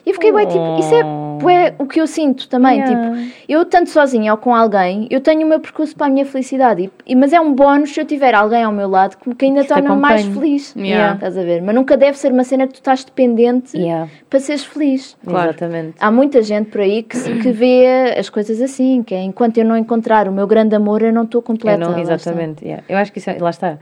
[0.06, 1.04] E eu fiquei bem, tipo, isso é
[1.38, 2.79] bué o que eu sinto também.
[2.79, 3.15] Yeah.
[3.15, 6.25] Tipo, eu tanto sozinha ou com alguém, eu tenho o meu percurso para a minha
[6.25, 6.91] felicidade.
[7.06, 9.63] E, mas é um bónus se eu tiver alguém ao meu lado que, que ainda
[9.65, 10.75] torna mais feliz.
[10.75, 11.15] Yeah.
[11.15, 11.62] Estás a ver?
[11.62, 14.10] Mas nunca deve ser uma cena que tu estás dependente Yeah.
[14.29, 15.15] para seres feliz.
[15.25, 15.50] Claro.
[15.50, 15.96] Exatamente.
[16.00, 19.65] Há muita gente por aí que, que vê as coisas assim, que é enquanto eu
[19.65, 21.77] não encontrar o meu grande amor, eu não estou Eu completa.
[21.77, 22.13] não, lá está.
[22.15, 22.63] exatamente.
[22.65, 22.84] yeah.
[22.89, 23.77] Eu acho que isso é, lá está.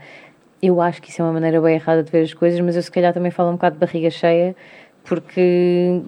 [0.62, 2.82] Eu acho que isso é uma maneira bem errada de ver as coisas, mas eu
[2.82, 4.56] se calhar também falo um bocado de barriga cheia,
[5.04, 6.00] porque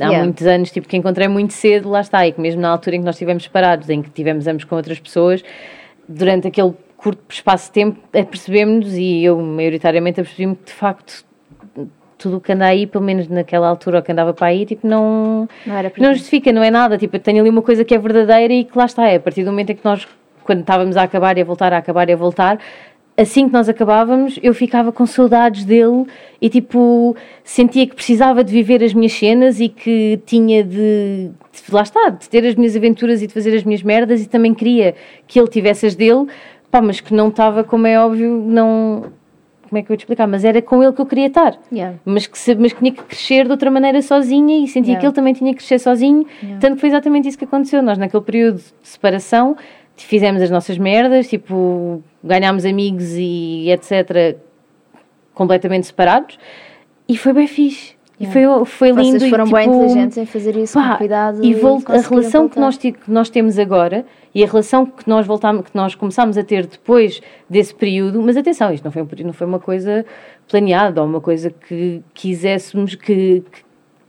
[0.00, 0.24] há Yeah.
[0.24, 3.00] muitos anos, tipo, que encontrei muito cedo, lá está, e que mesmo na altura em
[3.00, 5.42] que nós estivemos separados, em que tivemos ambos com outras pessoas,
[6.08, 11.24] durante aquele curto espaço de tempo, apercebemos-nos, e eu maioritariamente apercebi-me que de facto
[12.16, 15.48] tudo o que anda aí, pelo menos naquela altura que andava para aí, tipo, não,
[15.66, 16.18] Não não ti.
[16.18, 16.96] justifica, não é nada.
[16.96, 19.08] Tipo, eu tenho ali uma coisa que é verdadeira e que lá está.
[19.08, 20.06] É a partir do momento em que nós,
[20.44, 22.60] quando estávamos a acabar e a voltar, a acabar e a voltar,
[23.16, 26.06] assim que nós acabávamos, eu ficava com saudades dele
[26.40, 31.72] e tipo, sentia que precisava de viver as minhas cenas e que tinha de, de-
[31.72, 34.54] lá está, de ter as minhas aventuras e de fazer as minhas merdas e também
[34.54, 34.94] queria
[35.26, 36.26] que ele tivesse as dele,
[36.70, 39.04] pá, mas que não estava, como é óbvio, não.
[39.68, 40.26] Como é que eu vou te explicar?
[40.26, 41.96] Mas era com ele que eu queria estar Yeah.
[42.04, 45.00] mas que, mas que tinha que crescer de outra maneira sozinha e sentia Yeah.
[45.00, 46.26] que ele também tinha que crescer sozinho.
[46.60, 47.82] Tanto que foi exatamente isso que aconteceu.
[47.82, 49.56] Nós, naquele período de separação,
[50.04, 54.36] fizemos as nossas merdas, tipo, ganhámos amigos e etc.
[55.34, 56.38] completamente separados
[57.08, 57.94] e foi bem fixe.
[58.20, 59.18] E foi, foi lindo.
[59.18, 61.44] Vocês foram e, bem tipo, inteligentes em fazer isso Pá, com cuidado.
[61.44, 65.08] e vol- a conseguiram relação que nós, que nós temos agora e a relação que
[65.08, 69.04] nós voltámos, que nós começámos a ter depois desse período, mas atenção, isto não foi,
[69.24, 70.06] não foi uma coisa
[70.48, 73.62] planeada ou uma coisa que quiséssemos que, que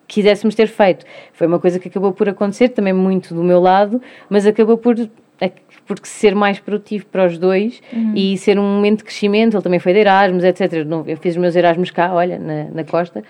[0.07, 1.05] quiséssemos ter feito.
[1.31, 4.95] Foi uma coisa que acabou por acontecer também muito do meu lado, mas acabou por
[5.85, 8.13] por ser mais produtivo para os dois Uhum.
[8.15, 9.55] e ser um momento de crescimento.
[9.57, 10.85] Ele também foi de Erasmus, etc.
[10.85, 13.21] Não- Eu fiz os meus Erasmus cá, olha, na, na costa.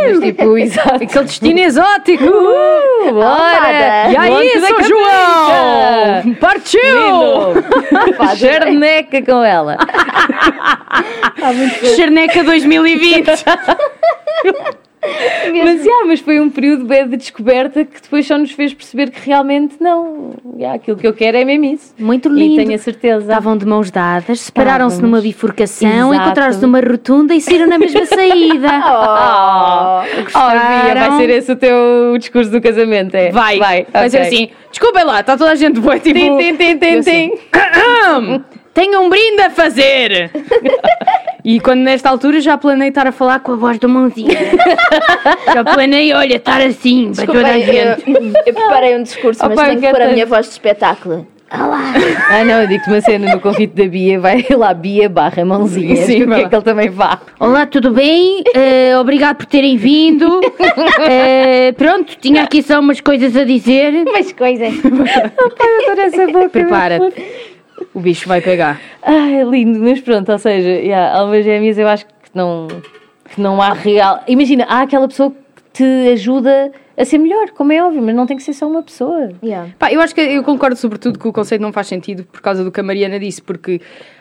[0.00, 1.02] Mas tipo, exato.
[1.02, 2.24] Aquele destino exótico!
[2.24, 4.10] Uh, bora!
[4.10, 4.82] E aí, São!
[4.82, 6.34] João?
[6.34, 6.80] Partiu!
[8.36, 9.78] Charneca com ela.
[11.96, 13.24] Charneca 2020!
[15.64, 19.10] Mas, yeah, mas foi um período bem de descoberta que depois só nos fez perceber
[19.10, 20.30] que realmente não.
[20.56, 21.94] Yeah, aquilo que eu quero é mesmo isso.
[21.98, 22.56] Muito E lindo.
[22.56, 23.20] tenho a certeza.
[23.20, 28.68] Estavam de mãos dadas, separaram-se numa bifurcação, encontraram-se numa rotunda e saíram na mesma saída.
[28.86, 30.00] Oh,
[30.34, 33.30] oh, Bia, vai ser esse o teu discurso do casamento, é?
[33.30, 34.10] Vai, vai, ok.
[34.10, 34.50] ser assim.
[34.70, 36.18] Desculpem lá, está toda a gente boa, tipo.
[36.18, 38.44] Tim, tim, tim, tim, tim.
[38.72, 40.30] Tenho um brinde a fazer!
[41.44, 44.38] e quando nesta altura já planei estar a falar com a voz do mãozinha.
[45.52, 48.02] já planei, olha, estar assim, para toda a gente.
[48.06, 51.26] eu, eu preparei um discurso, mas Opa, tenho que pôr a minha voz de espetáculo.
[51.50, 55.94] Ah, não, eu digo-te uma cena no convite da Bia, vai lá, Bia barra mãozinha.
[55.96, 56.46] Sim, Sim, o vai que lá.
[56.46, 57.20] é que ele também vá?
[57.38, 58.42] Olá, tudo bem?
[58.54, 60.40] Eh, obrigado por terem vindo.
[61.06, 63.92] Eh, pronto, tinha aqui só umas coisas a dizer.
[64.06, 64.72] Umas coisas.
[64.82, 66.48] Eu adoro essa boca.
[66.48, 67.53] Prepara-te.
[67.92, 68.80] O bicho vai pegar.
[69.02, 72.68] Ai, é lindo, mas pronto, ou seja, yeah, almas gêmeas eu acho que não,
[73.32, 74.22] que não há real.
[74.26, 78.26] Imagina, há aquela pessoa que te ajuda a ser melhor, como é óbvio, mas não
[78.26, 79.30] tem que ser só uma pessoa.
[79.42, 79.70] Yeah.
[79.78, 82.62] Pá, eu acho que eu concordo sobretudo que o conceito não faz sentido por causa
[82.62, 83.80] do que a Mariana disse, porque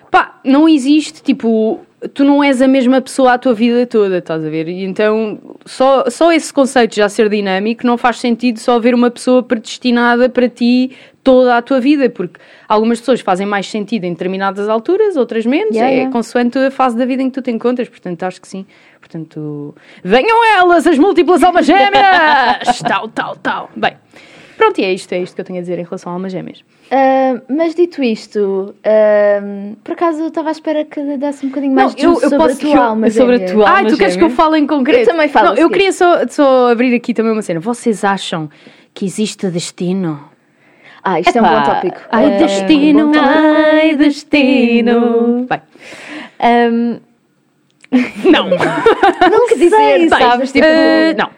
[0.09, 1.79] pá, não existe tipo
[2.13, 4.67] tu não és a mesma pessoa a tua vida toda, estás a ver?
[4.67, 9.09] E então, só, só esse conceito já ser dinâmico não faz sentido só haver uma
[9.09, 10.91] pessoa predestinada para ti
[11.23, 15.73] toda a tua vida, porque algumas pessoas fazem mais sentido em determinadas alturas, outras menos,
[15.73, 16.11] Yeah, é yeah.
[16.11, 18.65] consoante a fase da vida em que tu te encontras, portanto, acho que sim.
[18.99, 22.79] Portanto, venham elas, as múltiplas almas gêmeas!
[22.85, 23.69] tal, tal, tal.
[23.75, 23.93] Bem,
[24.63, 26.31] pronto, e é isto, é isto que eu tenho a dizer em relação a almas
[26.31, 26.63] gêmeas.
[26.91, 31.73] Ah, mas dito isto, ah, por acaso eu estava à espera que desse um bocadinho
[31.73, 33.09] mais de luz sobre a tua alma.
[33.11, 33.53] sobre a gêmea.
[33.53, 34.43] tua Ai, alma tu queres que eu gêmea?
[34.43, 35.01] fale em concreto?
[35.01, 37.59] Eu também falo, Não, eu queria só, só abrir aqui também uma cena.
[37.59, 38.49] Vocês acham
[38.93, 40.29] que existe destino?
[41.03, 41.97] Ah, isto é um bom Epá, tópico.
[42.11, 43.29] Ai, Ah, destino, bom tópico.
[43.35, 45.45] Ai, destino.
[45.49, 45.61] Bem,
[46.39, 46.99] Ahm,
[48.31, 48.49] não.
[48.49, 50.25] Não que dizer, sei, sabes?
[50.27, 51.29] sabes, Tipo, Eh, não.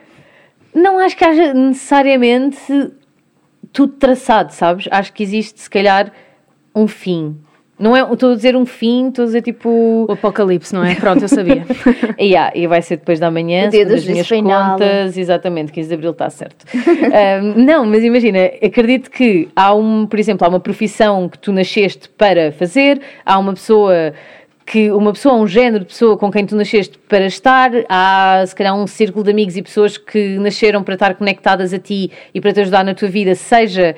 [0.73, 2.91] não acho que haja necessariamente
[3.75, 4.87] tudo traçado, sabes?
[4.89, 6.09] Acho que existe, se calhar,
[6.73, 7.35] um fim.
[7.77, 10.05] Não é, estou a dizer um fim, estou a dizer tipo.
[10.07, 10.95] O apocalipse, não é?
[10.95, 11.65] Pronto, eu sabia.
[12.17, 14.71] Yeah, e vai ser depois da manhã, dia segundo do as minhas final.
[14.71, 16.65] contas, exatamente, 15 de Abril está certo.
[17.57, 22.07] Não, mas imagina, acredito que há um, por exemplo, há uma profissão que tu nasceste
[22.07, 24.13] para fazer, há uma pessoa
[24.65, 28.55] que uma pessoa, um género de pessoa com quem tu nasceste para estar, há se
[28.55, 32.41] calhar um círculo de amigos e pessoas que nasceram para estar conectadas a ti e
[32.41, 33.95] para te ajudar na tua vida, seja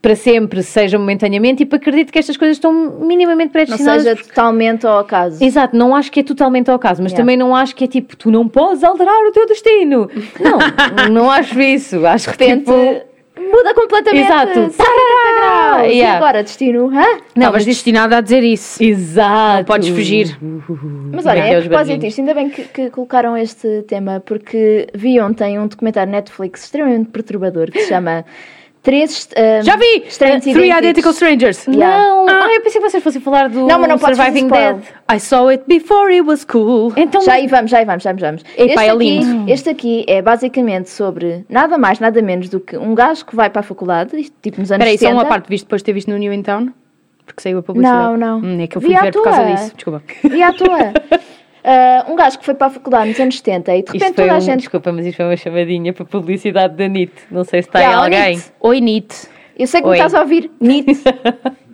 [0.00, 4.04] para sempre, seja momentaneamente, e para acredito que estas coisas estão minimamente não predestinadas.
[4.04, 5.42] seja totalmente ao acaso.
[5.44, 7.20] Exato, não acho que é totalmente ao caso, mas Yeah.
[7.22, 10.08] também não acho que é tipo, tu não podes alterar o teu destino.
[10.40, 10.58] Não,
[11.10, 12.06] não acho isso.
[12.06, 13.07] Acho que De repente, tipo.
[13.38, 14.24] Muda completamente.
[14.24, 14.52] Exato.
[14.52, 15.86] 180 Tarará!
[15.86, 16.16] E Yeah.
[16.16, 16.86] agora, destino?
[16.88, 17.02] Hã?
[17.02, 18.82] Não, Estavas mas destinada a dizer isso.
[18.82, 19.58] Exato.
[19.58, 20.36] Não podes fugir.
[20.40, 24.86] Mas Como olha, é a propósito disto, ainda bem que, que colocaram este tema, porque
[24.94, 28.24] vi ontem um documentário Netflix extremamente perturbador que se chama
[28.88, 30.04] Três um, Já vi!
[30.06, 30.70] Estranhos Uh, Three.
[30.70, 31.66] Identical Strangers.
[31.66, 32.06] Yeah.
[32.08, 34.48] Não, ah, eu pensei que vocês fossem falar do Não, mas não Surviving.
[34.48, 34.78] Dead.
[35.12, 36.94] I saw it before it was cool.
[36.96, 38.42] Então, Já aí vamos, já aí vamos, já aí vamos.
[38.56, 39.50] Epá, este, é aqui, lindo.
[39.50, 43.50] este aqui é basicamente sobre nada mais, nada menos do que um gajo que vai
[43.50, 45.14] para a faculdade, tipo nos anos Espera aí, só 70.
[45.14, 45.50] uma parte.
[45.50, 46.70] Viste depois de ter visto no New in Town?
[47.26, 48.02] Porque saiu a publicidade.
[48.02, 48.38] Não, não.
[48.38, 49.72] Hum, é que eu Vi fui à ver por causa disso.
[49.74, 50.02] Desculpa.
[50.34, 50.94] E à toa.
[51.64, 54.14] Ah, um gajo que foi para a faculdade nos anos 70 e de repente isto
[54.14, 54.58] foi toda a um, gente.
[54.60, 57.12] desculpa, mas isto foi uma chamadinha para publicidade da NIT.
[57.30, 58.36] Não sei se está Yeah, aí alguém.
[58.36, 58.52] NIT.
[58.60, 59.28] Oi, Nit.
[59.58, 59.92] Eu sei que Oi.
[59.92, 60.50] me estás a ouvir.
[60.60, 60.86] NIT.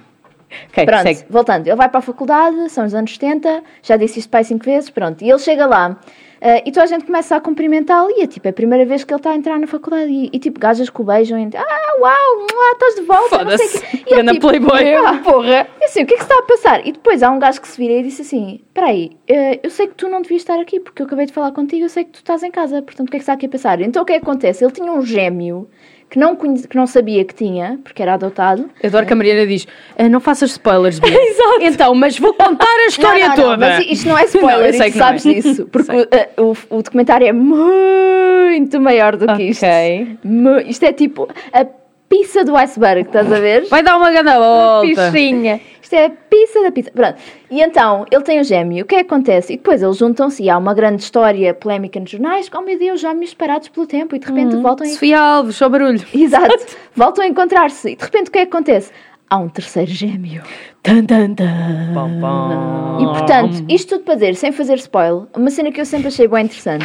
[0.70, 1.24] Ok, Pronto, segue.
[1.28, 4.64] voltando, ele vai para a faculdade, são os anos 70, já disse isto pai cinco
[4.64, 5.98] vezes, pronto, e ele chega lá.
[6.40, 9.04] Eh, e toda a gente começa a cumprimentá-lo e é tipo, é a primeira vez
[9.04, 11.48] que ele está a entrar na faculdade e, e, tipo, gajas que o beijam e
[11.56, 14.04] ah, uau, mua, estás de volta, não sei o quê.
[14.06, 14.94] E Ganda tipo, playboy.
[14.94, 16.86] "Ah, porra, e assim, o que é que se está a passar?
[16.86, 19.70] E depois há um gajo que se vira e disse assim, espera aí, eh, eu
[19.70, 22.04] sei que tu não devias estar aqui porque eu acabei de falar contigo, eu sei
[22.04, 23.80] que tu estás em casa, portanto o que é que está aqui a passar?
[23.80, 24.64] Então o que é que acontece?
[24.64, 25.68] Ele tinha um gêmeo
[26.14, 29.16] que não, conhe- que não sabia que tinha, porque era adotado, Eu adoro que a
[29.16, 29.66] Mariana diz:
[29.98, 31.10] "Ah, Não faças spoilers, Bia.
[31.28, 31.58] Exato.
[31.60, 33.56] Então, mas vou contar a história não, não, toda.
[33.56, 34.90] Não, mas isto não é spoiler, Não, é.
[34.92, 35.66] sabes disso.
[35.72, 35.90] Porque
[36.38, 39.64] o, o, o documentário é muito maior do que isto.
[39.66, 40.18] Ok.
[40.22, 41.66] Mu- Isto é tipo a
[42.14, 43.66] pizza do iceberg, estás a ver?
[43.68, 45.10] Vai dar uma grande volta.
[45.10, 45.60] Pichinha.
[45.82, 46.90] Isto é a pizza da pizza.
[46.92, 47.16] Pronto.
[47.50, 48.84] E então, ele tem o gêmeo.
[48.84, 49.52] O que é que acontece?
[49.52, 52.48] E depois eles juntam-se e há uma grande história polémica nos jornais.
[52.54, 54.14] Oh meu Deus, gêmeos parados pelo tempo.
[54.14, 54.90] E de repente voltam e...
[54.90, 56.00] Sofia Alves, só barulho.
[56.14, 56.64] Exato.
[56.94, 57.90] voltam a encontrar-se.
[57.90, 58.92] E de repente o que é que acontece?
[59.28, 60.42] Há um terceiro gêmeo.
[60.82, 61.92] Tan, tan, tan.
[61.94, 62.98] Pam, pam.
[63.00, 66.28] E portanto, isto tudo para dizer, sem fazer spoiler, uma cena que eu sempre achei
[66.28, 66.84] bem interessante.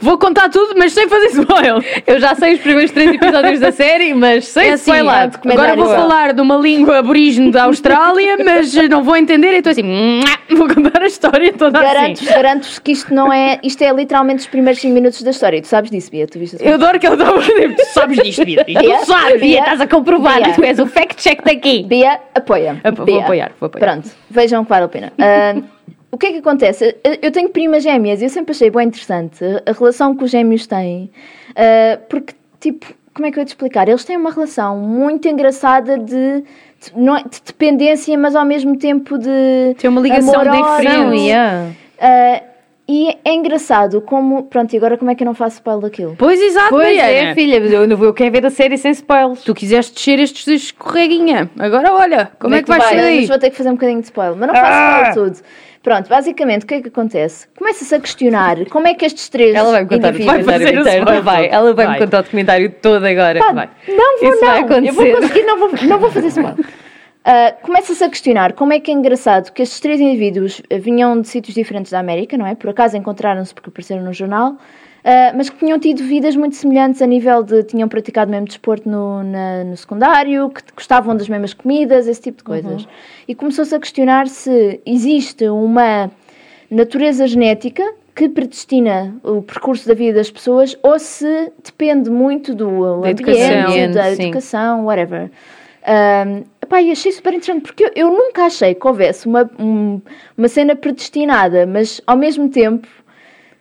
[0.00, 2.02] Vou contar tudo, mas sem fazer spoiler.
[2.06, 5.30] Eu já sei os primeiros três episódios da série, mas sem É assim, spoiler.
[5.44, 9.54] é um agora vou falar de uma língua aborígene da Austrália, mas não vou entender,
[9.58, 10.20] então assim,
[10.56, 12.34] vou contar a história toda Garanto-vos, assim.
[12.34, 13.60] garanto-vos que isto não é.
[13.62, 15.60] Isto é literalmente os primeiros 5 minutos da história.
[15.60, 16.26] Tu sabes disso, Bia?
[16.26, 18.64] Tu viste Eu adoro que ele está a dizer, tu sabes disto, Bia.
[18.64, 20.54] Tu sabes, Bia, Estás a comprovar, Bia.
[20.54, 21.73] tu és o fact-check daqui.
[21.82, 22.80] Bia, apoia.
[22.84, 23.22] Apo- vou Bia.
[23.22, 23.84] apoiar, vou apoiar.
[23.92, 25.12] Pronto, vejam que vale a pena.
[25.18, 25.54] Ah,
[26.12, 26.96] o que é que acontece?
[27.20, 30.66] Eu- tenho primas gêmeas e eu sempre achei bem interessante a relação que os gêmeos
[30.66, 31.10] têm.
[31.56, 33.88] Ah, porque, tipo, como é que eu ia te explicar?
[33.88, 36.42] Eles têm uma relação muito engraçada de.
[36.42, 39.74] de- Não é, de dependência, mas ao mesmo tempo de.
[39.78, 40.80] Tem uma ligação amorosa.
[40.82, 41.20] diferente.
[41.22, 41.70] Yeah.
[42.00, 42.42] Ah,
[42.86, 44.44] e é engraçado como.
[44.44, 46.14] Pronto, e agora como é que eu não faço spoiler daquilo?
[46.18, 47.30] Pois exato, Pois Mariana.
[47.30, 49.42] é, filha, mas eu, não vou- eu quero ver a série sem spoilers.
[49.42, 51.50] Tu quiseste descer estes escorreguinha.
[51.58, 54.00] Agora olha, como, é que tu vais sair Mas vou ter que fazer um bocadinho
[54.00, 55.46] de spoiler, mas não faço spoiler tudo.
[55.82, 57.46] Pronto, basicamente, o que é que acontece?
[57.58, 60.26] Começa-se a questionar como é que estes três Ela vai me contar o indivíduos...
[60.46, 61.22] Vai documentário fazer o inteiro, não spoiler.
[61.22, 61.48] vai?
[61.58, 61.94] Ela vai, Vai.
[61.94, 63.38] me contar o documentário todo agora.
[63.38, 63.68] Pá, vai.
[63.88, 65.12] não vou Isso vai não, eu vou acontecer.
[65.20, 66.54] conseguir, não vou, não vou fazer spoiler.
[67.24, 71.18] Ah, Começa-se a questionar como é que é engraçado que estes três indivíduos eh, vinham
[71.20, 72.54] de sítios diferentes da América, não é?
[72.54, 74.56] Por acaso encontraram-se porque apareceram no jornal,
[75.02, 78.46] ah, mas que tinham tido vidas muito semelhantes a nível de tinham praticado o mesmo
[78.46, 82.86] desporto no, na- no secundário, que gostavam das mesmas comidas, esse tipo de coisas.
[83.26, 86.10] E começou-se a questionar se existe uma
[86.70, 87.82] natureza genética
[88.14, 93.22] que predestina o percurso da vida das pessoas ou se depende muito do Da ambiente,
[93.22, 93.90] educação.
[93.92, 94.22] da Sim.
[94.24, 95.30] educação, whatever.
[95.86, 100.00] Um, epá, e achei super interessante porque eu, eu nunca achei que houvesse uma, um-
[100.36, 102.86] uma cena predestinada, mas ao mesmo tempo,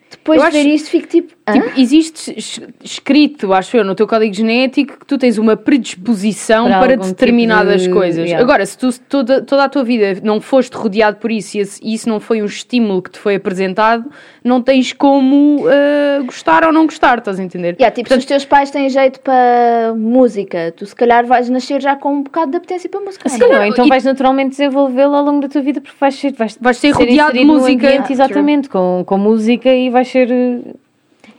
[0.10, 1.34] depois Eu de ver acho- isto, fico tipo.
[1.52, 6.70] Tipo, existe es- escrito, acho eu, no teu código genético que tu tens uma predisposição
[6.70, 8.26] Para para, algum determinadas tipo de- coisas.
[8.26, 8.42] yeah.
[8.42, 11.82] Agora, se tu toda, toda a tua vida não foste rodeado por isso e esse-
[11.84, 14.10] e isso não foi um estímulo que te foi apresentado,
[14.44, 17.76] não tens como ah, gostar ou não gostar, estás a entender?
[17.80, 21.82] Yeah, tipo, se os teus pais têm jeito para música, tu se calhar vais nascer
[21.82, 23.28] já com um bocado de apetência para música.
[23.28, 23.52] Sim, não é?
[23.52, 26.58] não, então e- vais naturalmente desenvolvê-lo ao longo da tua vida porque vais ser, vais,
[26.62, 27.88] Vais ser ser rodeado de música.
[27.88, 30.60] ambiente, exatamente, com, com música e vais ser eh,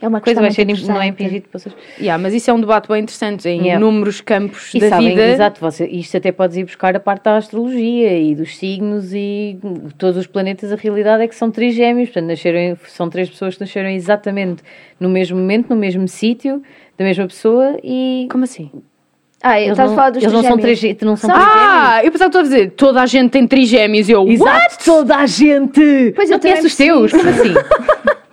[0.01, 1.73] É uma coisa, vais ser não é impingido para vocês.
[1.99, 3.75] Yeah, mas isso é um debate bem interessante em Yeah.
[3.77, 5.23] inúmeros campos E da sabem, vida.
[5.27, 9.57] exato, você, isto até podes ir buscar a parte da astrologia e dos signos e
[9.97, 13.61] todos os planetas, a realidade é que são trigêmeos, portanto, nasceram, são três pessoas que
[13.61, 14.61] nasceram exatamente
[14.99, 16.61] no mesmo momento, no mesmo sítio,
[16.97, 18.69] da mesma pessoa e Como assim?
[19.41, 20.79] Ah, eu eles, estás a não, falar dos eles não são, trigêmeos.
[20.97, 21.67] trigê- não são São- trigêmeos.
[21.69, 24.09] Ah, eu pensava que estou a dizer, toda a gente tem trigêmeos.
[24.09, 24.83] e Eu, Exato, what?
[24.85, 26.13] toda a gente!
[26.15, 27.11] Pois, eu não conheces os teus?
[27.11, 27.53] Como assim?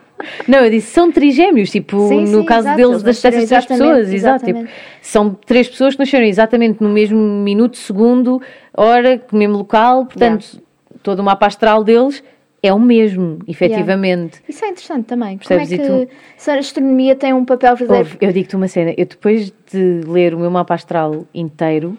[0.46, 3.48] Não, eu disse, são trigêmeos, tipo, Sim, no sim, caso exato, deles, eles das, dessas
[3.48, 4.44] três pessoas, exato.
[4.44, 4.66] Tipo,
[5.00, 8.40] são três pessoas que nasceram exatamente no mesmo minuto, segundo,
[8.76, 10.61] hora, no mesmo local, portanto,
[11.02, 12.22] todo o mapa astral deles
[12.62, 14.40] é o mesmo, efetivamente.
[14.48, 15.37] Isso é interessante também.
[15.38, 15.68] Percebes?
[15.68, 18.08] Como é que se a astronomia tem um papel verdadeiro?
[18.12, 21.98] Ouve, eu digo-te uma cena, eu depois de ler o meu mapa astral inteiro,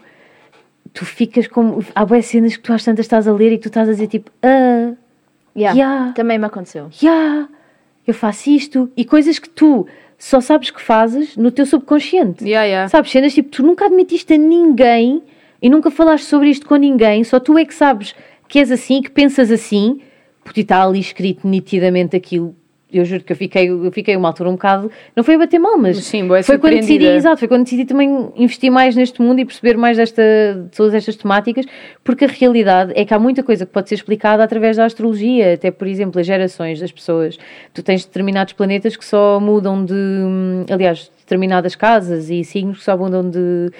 [0.94, 1.84] tu ficas como.
[1.94, 3.92] Há boas cenas que tu às tantas estás a ler e que tu estás a
[3.92, 4.94] dizer tipo, ah,
[5.56, 6.14] Yeah, Yeah.
[6.14, 6.90] Também me aconteceu.
[7.02, 7.48] yeah,
[8.06, 8.92] eu faço isto.
[8.96, 9.88] E coisas que tu
[10.18, 12.44] só sabes que fazes no teu subconsciente.
[12.44, 12.90] Yeah, yeah.
[12.90, 15.22] Sabes, cenas tipo, tu nunca admitiste a ninguém
[15.62, 18.14] e nunca falaste sobre isto com ninguém, só tu é que sabes
[18.48, 20.02] que és assim, que pensas assim,
[20.44, 22.56] porque está ali escrito nitidamente aquilo.
[22.94, 25.60] Eu juro que eu fiquei, eu fiquei uma altura um bocado, não foi a bater
[25.60, 29.22] mal, mas Sim, bué foi quando decidi, exato, foi quando decidi também investir mais neste
[29.22, 31.66] mundo e perceber mais desta, de todas estas temáticas,
[32.04, 35.54] porque a realidade é que há muita coisa que pode ser explicada através da astrologia,
[35.54, 37.38] até por exemplo as gerações das pessoas.
[37.74, 42.84] Tu tens determinados planetas que só mudam de, hum, aliás, determinadas casas e signos que
[42.84, 43.72] só mudam de,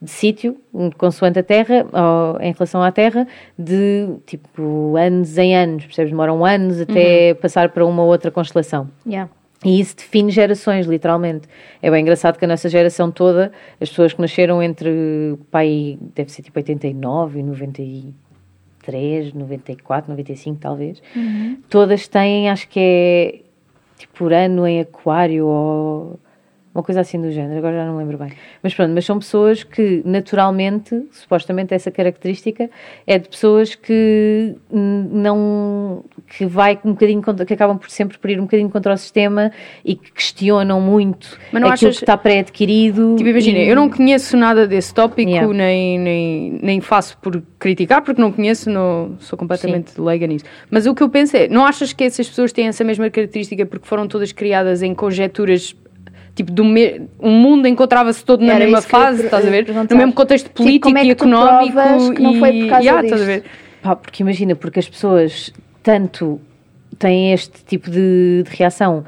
[0.00, 0.56] de sítio,
[0.96, 3.26] consoante a Terra, ou em relação à Terra,
[3.58, 6.10] de tipo anos em anos, percebes?
[6.10, 8.88] Demoram anos até passar para uma outra constelação.
[9.06, 9.30] Yeah.
[9.64, 11.48] E isso define gerações, literalmente.
[11.80, 16.32] É bem engraçado que a nossa geração toda, as pessoas que nasceram entre, pai, deve
[16.32, 21.02] ser tipo 89 e 93, 94, 95 talvez,
[21.68, 23.38] todas têm, acho que é
[23.98, 26.18] tipo Urano em Aquário ou
[26.74, 28.32] uma coisa assim do género, agora já não lembro bem.
[28.62, 32.70] Mas pronto, mas são pessoas que naturalmente, supostamente essa característica
[33.06, 36.04] é de pessoas que não
[36.36, 38.96] que vai um bocadinho contra, que acabam por sempre por ir um bocadinho contra o
[38.96, 39.52] sistema
[39.84, 43.16] e que questionam muito aquilo achas- que está pré-adquirido.
[43.16, 45.52] Tipo, imagina, e- eu não conheço nada desse tópico, Yeah.
[45.52, 50.44] nem, nem, nem faço por criticar, porque não conheço, não, sou completamente leiga nisso.
[50.70, 53.64] Mas o que eu penso é, não achas que essas pessoas têm essa mesma característica
[53.66, 55.74] porque foram todas criadas em conjecturas,
[56.34, 57.02] tipo, do me...
[57.20, 59.66] um mundo encontrava-se todo na Era mesma eu fase, estás a ver?
[59.90, 62.14] No mesmo contexto Tipo, político como é e económico.
[62.14, 62.38] que não e...
[62.38, 63.44] foi por causa Yeah, estás a ver?
[63.82, 66.40] Pá, porque imagina, porque as pessoas tanto
[66.98, 69.04] têm este tipo de, de reação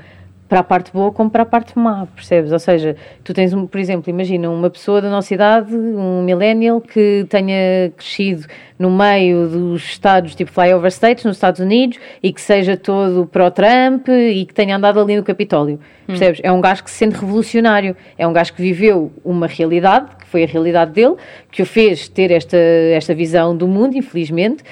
[0.49, 2.53] para a parte boa como para a parte má, percebes?
[2.53, 6.81] Ou seja, tu tens, um, por exemplo, imagina uma pessoa da nossa idade, um millennial,
[6.81, 8.47] que tenha crescido
[8.79, 14.09] no meio dos estados, tipo flyover states, nos Estados Unidos, e que seja todo pró-Trump
[14.09, 16.41] e que tenha andado ali no Capitólio, percebes?
[16.43, 20.27] É um gajo que se sente revolucionário, é um gajo que viveu uma realidade, que
[20.27, 21.15] foi a realidade dele,
[21.51, 24.63] que o fez ter esta, esta visão do mundo, infelizmente,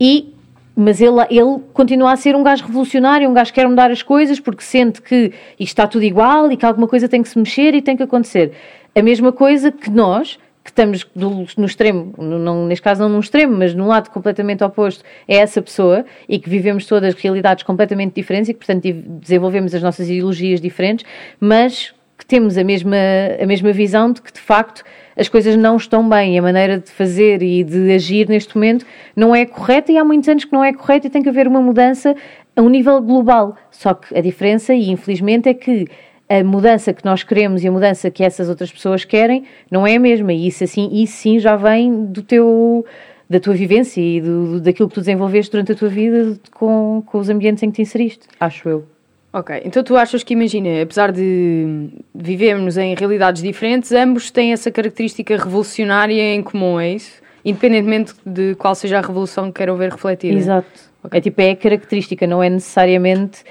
[0.00, 0.35] e
[0.76, 4.02] mas ele, ele continua a ser um gajo revolucionário, um gajo que quer mudar as
[4.02, 7.38] coisas porque sente que isto está tudo igual e que alguma coisa tem que se
[7.38, 8.52] mexer e tem que acontecer.
[8.94, 13.08] A mesma coisa que nós, que estamos do- no extremo, no- não, neste caso não
[13.08, 17.62] num extremo, mas num lado completamente oposto, é essa pessoa e que vivemos todas realidades
[17.62, 18.82] completamente diferentes e que, portanto,
[19.20, 21.06] desenvolvemos as nossas ideologias diferentes,
[21.40, 22.96] mas que temos a mesma,
[23.40, 24.82] a mesma visão de que, de facto,
[25.16, 29.34] as coisas não estão bem a maneira de fazer e de agir neste momento não
[29.34, 31.60] é correta e há muitos anos que não é correta e tem que haver uma
[31.60, 32.14] mudança
[32.54, 33.56] a um nível global.
[33.70, 35.86] Só que a diferença, e infelizmente, é que
[36.28, 39.96] a mudança que nós queremos e a mudança que essas outras pessoas querem não é
[39.96, 40.32] a mesma.
[40.32, 42.84] E isso, assim, isso sim já vem do teu,
[43.28, 47.18] da tua vivência e do, daquilo que tu desenvolveste durante a tua vida com, com
[47.18, 48.95] os ambientes em que te inseriste, acho eu.
[49.36, 54.70] Ok, então tu achas que, imagina, apesar de vivermos em realidades diferentes, ambos têm essa
[54.70, 57.20] característica revolucionária em comum, é isso?
[57.44, 60.38] Independentemente de qual seja a revolução que queiram ver refletida.
[60.38, 60.66] Exato.
[61.10, 63.44] É tipo, é a característica, não é necessariamente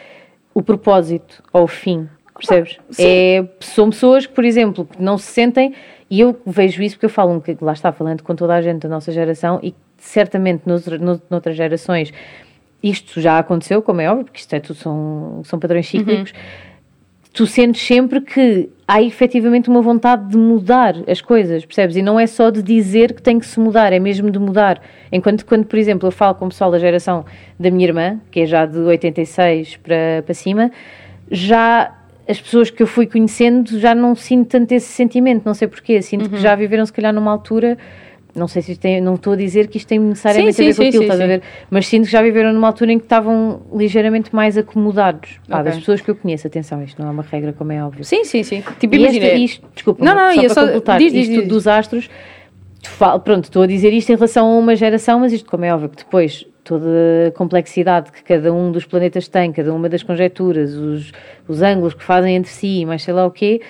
[0.55, 2.09] o propósito ou o fim.
[2.35, 2.79] Percebes?
[2.97, 5.75] é, são pessoas que, por exemplo, que não se sentem,
[6.09, 8.79] e eu vejo isso porque eu falo, que lá está falando com toda a gente
[8.79, 10.97] da nossa geração, e certamente noutra,
[11.29, 12.11] noutras gerações
[12.89, 16.31] isto já aconteceu, como é óbvio, porque isto é tudo, são, são padrões cíclicos.
[16.31, 16.37] Uhum.
[17.33, 21.95] Tu sentes sempre que há efetivamente uma vontade de mudar as coisas, percebes?
[21.95, 24.79] E não é só de dizer que tem que se mudar, é mesmo de mudar.
[25.11, 27.25] Enquanto quando, por exemplo, eu falo com o pessoal da geração
[27.59, 30.71] da minha irmã, que é já de 86 para, para cima,
[31.29, 31.91] já
[32.27, 36.01] as pessoas que eu fui conhecendo já não sinto tanto esse sentimento, não sei porquê.
[36.03, 36.29] Sinto uhum.
[36.29, 37.77] que já viveram, se calhar, numa altura
[38.35, 40.65] não sei se isto tem, não estou a dizer que isto tem necessariamente sim, a
[40.65, 41.41] ver sim, com aquilo, sim, estás a ver?
[41.69, 45.39] Mas sinto que já viveram numa altura em que estavam ligeiramente mais acomodados.
[45.47, 45.71] Pá, okay.
[45.71, 48.03] Das pessoas que eu conheço, atenção, isto não é uma regra, como é óbvio.
[48.03, 48.61] Sim, sim, sim.
[48.79, 49.25] Tipo, imagina.
[49.33, 52.09] Isto, desculpa, não, não, só para só, completar, diz, isto diz, dos astros,
[52.83, 55.73] falo, pronto, estou a dizer isto em relação a uma geração, mas isto, como é
[55.73, 56.87] óbvio, que depois toda
[57.27, 61.13] a complexidade que cada um dos planetas tem, cada uma das conjecturas, os,
[61.47, 63.61] os ângulos que fazem entre si, mas sei lá o quê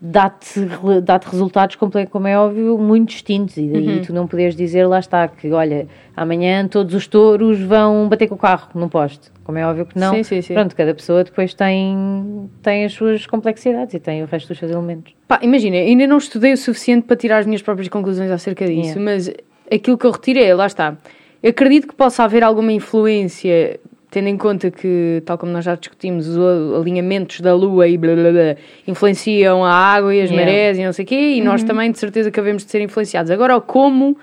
[0.00, 0.60] dá-te
[1.02, 3.56] dá resultados, como é óbvio, muito distintos.
[3.56, 4.02] E daí uhum.
[4.02, 8.34] tu não podes dizer, lá está, que olha, amanhã todos os touros vão bater com
[8.34, 9.30] o carro num poste.
[9.42, 10.14] Como é óbvio que não.
[10.14, 10.54] Sim, sim, sim.
[10.54, 14.70] Pronto, cada pessoa depois tem, tem as suas complexidades e tem o resto dos seus
[14.70, 15.14] elementos.
[15.26, 18.98] Pá, imagina, ainda não estudei o suficiente para tirar as minhas próprias conclusões acerca disso,
[18.98, 19.00] yeah.
[19.00, 19.32] mas
[19.72, 20.96] aquilo que eu retirei, é, lá está.
[21.42, 23.78] Eu acredito que possa haver alguma influência
[24.16, 26.38] tendo em conta que, tal como nós já discutimos, os
[26.74, 28.56] alinhamentos da Lua e blá blá blá
[28.88, 30.50] influenciam a água e as yeah.
[30.50, 31.44] marés e não sei o quê, e uhum.
[31.44, 33.30] nós também de certeza que havemos de ser influenciados.
[33.30, 34.16] Agora, como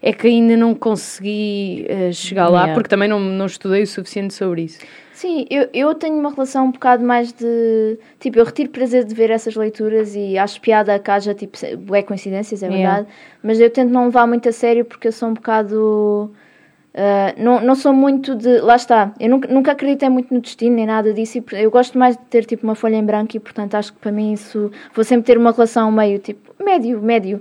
[0.00, 2.74] é que ainda não consegui uh, chegar lá, yeah.
[2.74, 4.78] porque também não, não estudei o suficiente sobre isso.
[5.12, 7.98] Sim, eu, eu tenho uma relação um bocado mais de.
[8.20, 11.58] Tipo, eu retiro prazer de ver essas leituras e acho piada que haja, tipo,
[11.92, 13.06] é coincidências, é verdade, yeah.
[13.42, 16.30] mas eu tento não levar muito a sério porque eu sou um bocado
[16.92, 18.60] Uh, não, não sou muito de.
[18.60, 21.38] Lá está, eu nunca, nunca acreditei muito no destino nem nada disso.
[21.38, 23.98] E eu gosto mais de ter tipo uma folha em branco e, portanto, acho que
[24.00, 24.72] para mim isso.
[24.92, 27.40] Vou sempre ter uma relação meio tipo médio, médio,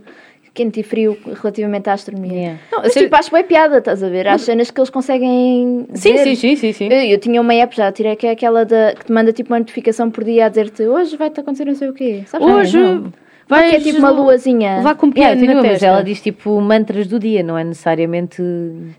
[0.53, 2.33] quente e frio relativamente à astronomia.
[2.33, 2.59] Yeah.
[2.71, 4.27] Não, Mas, tipo, acho bem piada, estás a ver?
[4.27, 5.87] Há cenas que eles conseguem.
[5.95, 6.87] Sim, sim, sim, sim, sim.
[6.87, 9.51] Eu, eu, tinha uma app já, tirei que é aquela da, que te manda tipo
[9.51, 12.23] uma notificação por dia a dizer-te hoje vai-te acontecer não sei o quê.
[12.27, 12.47] Sabes?
[12.47, 12.77] Hoje.
[12.77, 13.11] Não.
[13.49, 14.79] Vai, que é tipo uma luazinha.
[14.83, 18.43] Vá com piano yeah, mas ela diz tipo mantras do dia, não é necessariamente.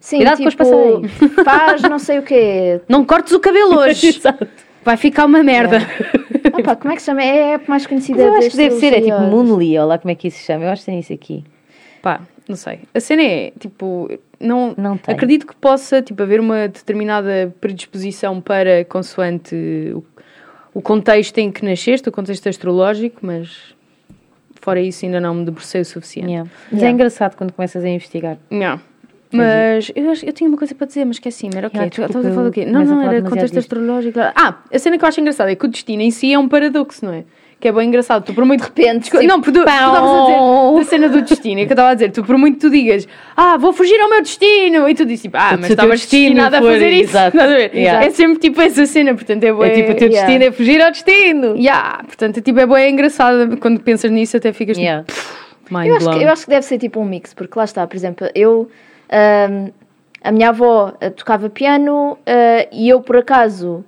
[0.01, 2.81] Sim, Cuidado tipo, com os faz não sei o quê.
[2.89, 4.09] Não cortes o cabelo hoje.
[4.09, 4.49] Exato.
[4.85, 5.77] Vai ficar uma merda.
[5.77, 6.59] Yeah.
[6.59, 7.23] Opa, como é que se chama?
[7.23, 9.99] É a app mais conhecida Eu acho que deve ser, é tipo Moonly, ou lá
[9.99, 10.65] como é que isso se chama.
[10.65, 11.45] Eu acho que tem isso aqui.
[12.03, 12.81] Pá, não sei.
[12.93, 14.09] A cena é, tipo,
[14.41, 15.15] não, não tem.
[15.15, 19.55] acredito que possa, tipo, haver uma determinada predisposição para consoante
[19.95, 20.03] o,
[20.75, 23.75] o contexto em que nasceste, o contexto astrológico, mas
[24.61, 26.31] fora isso ainda não me debrucei o suficiente.
[26.31, 26.51] Yeah.
[26.67, 26.89] Mas é yeah.
[26.89, 28.39] é engraçado quando começas a investigar.
[28.53, 28.81] Yeah.
[29.33, 31.57] Mas eu, eu tinha uma coisa para dizer, mas esqueci-me.
[31.57, 31.79] Era o quê?
[31.79, 32.65] Estavas a falar do quê?
[32.65, 34.19] Não, não, era contexto astrológico.
[34.19, 36.49] Ah, a cena que eu acho engraçada é que o destino em si é um
[36.49, 37.25] paradoxo, não é?
[37.61, 38.25] Que é bem engraçado.
[38.25, 39.05] Tu por muito de repente.
[39.05, 41.91] Tipo, não, porque tu, estavas a dizer da cena do destino, é que eu estava
[41.91, 45.05] a dizer, tu por muito tu digas, ah, vou fugir ao meu destino, e tu
[45.05, 47.11] dizes tipo, ah, mas estavas destinado a fazer isso.
[47.11, 47.37] Exato.
[47.37, 48.07] Yeah.
[48.07, 49.67] É sempre tipo essa cena, portanto é boa.
[49.67, 50.27] É tipo, o teu yeah.
[50.27, 51.57] destino é fugir ao destino.
[51.57, 55.05] Yeah, portanto é tipo, é boa, é engraçado quando pensas nisso, até ficas tipo, yeah.
[55.87, 57.97] eu, acho que, eu acho que deve ser tipo um mix, porque lá está, por
[57.97, 58.71] exemplo, eu.
[59.13, 59.71] Um,
[60.23, 63.83] a minha avó uh, tocava piano uh, e eu, por acaso,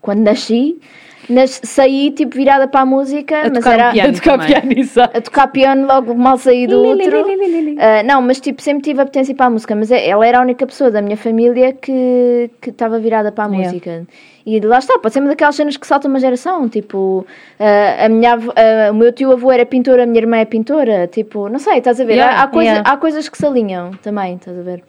[0.00, 0.80] quando nasci,
[1.28, 5.18] nas, saí tipo virada para a música, a mas era piano a tocar piano, exato.
[5.18, 7.22] a tocar piano logo mal saí do outro.
[7.22, 10.42] Uh, não, mas tipo sempre tive apetência para a música, mas é, ela era a
[10.42, 13.90] única pessoa da minha família que que estava virada para a música.
[13.90, 14.06] Yeah.
[14.44, 17.24] E lá está, pode ser uma daquelas cenas que saltam uma geração, tipo,
[17.60, 21.06] uh, a minha, uh, o meu tio avô era pintor, a minha irmã é pintora,
[21.06, 22.14] tipo, não sei, estás a ver?
[22.14, 22.90] Yeah, há, há, coisa, yeah.
[22.90, 24.82] há coisas que se alinham também, estás a ver?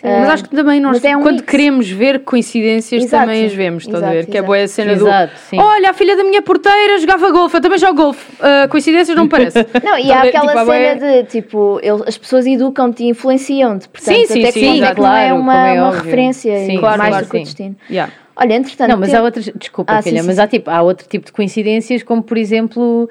[0.00, 1.50] Sim, mas acho que também nós, é um quando mix.
[1.50, 4.18] queremos ver coincidências, exato, também as vemos, estás a ver?
[4.18, 4.30] Exato.
[4.30, 5.38] Que é boa a cena exato, do.
[5.38, 5.58] Sim.
[5.58, 8.32] Olha, a filha da minha porteira jogava golfe, eu também jogo golfe.
[8.34, 9.58] Uh, coincidências não parece.
[9.82, 14.14] Não, e há aquela tipo, cena de tipo, ele, as pessoas educam-te e influenciam-te, portanto,
[14.14, 17.10] sim, sim, até sim, que é claro, é uma, é uma referência sim, claro, mais
[17.10, 17.76] claro, do que o destino.
[17.90, 18.12] Yeah.
[18.36, 18.90] Olha, entretanto.
[18.90, 19.50] Não, mas há outras.
[19.56, 23.10] Desculpa, ah, filha, mas há, tipo, há outro tipo de coincidências, como por exemplo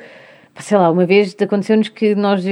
[0.60, 2.52] sei lá, uma vez aconteceu-nos que nós, eu,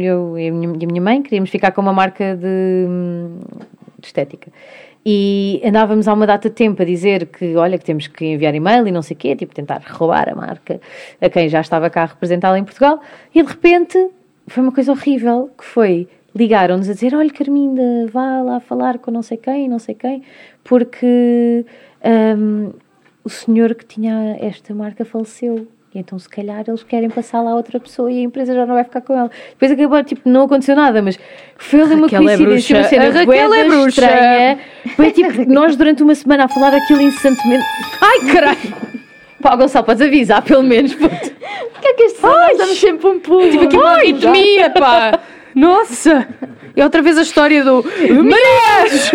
[0.00, 2.86] eu, e a minha mãe, queríamos ficar com uma marca de,
[4.06, 4.50] de estética.
[5.04, 8.54] E andávamos há uma data de tempo a dizer que, olha, que temos que enviar
[8.54, 10.80] e-mail e não sei o quê, tipo, tentar roubar a marca
[11.20, 13.00] a quem já estava cá a representá-la em Portugal.
[13.34, 14.10] E de repente
[14.48, 19.10] foi uma coisa horrível, que foi, ligaram-nos a dizer, olha, Carminda, vá lá falar com
[19.10, 20.22] não sei quem, não sei quem,
[20.64, 21.64] porque
[22.36, 22.72] um,
[23.22, 25.66] o senhor que tinha esta marca faleceu
[25.98, 28.74] então, se calhar, eles querem passar lá a outra pessoa e a empresa já não
[28.74, 29.30] vai ficar com ela.
[29.50, 31.18] Depois acabou, tipo, não aconteceu nada, mas
[31.56, 33.88] foi ali uma Raquel é coincidência, uma cena A Raquel é da bruxa.
[34.02, 34.58] estranha.
[34.96, 37.64] Foi tipo, nós durante uma semana a falar aquilo incessantemente.
[38.00, 38.74] Ai, caralho!
[39.42, 40.94] Pá, Gonçalo, podes avisar, pelo menos.
[40.94, 41.14] puto.
[41.14, 42.22] O que é que este?
[42.22, 43.50] Nós damos sempre um pulo.
[43.50, 45.20] Tive aqui uma arritmia, pá!
[45.56, 46.28] Nossa!
[46.76, 47.82] E outra vez a história do.
[47.82, 49.10] Mulheres!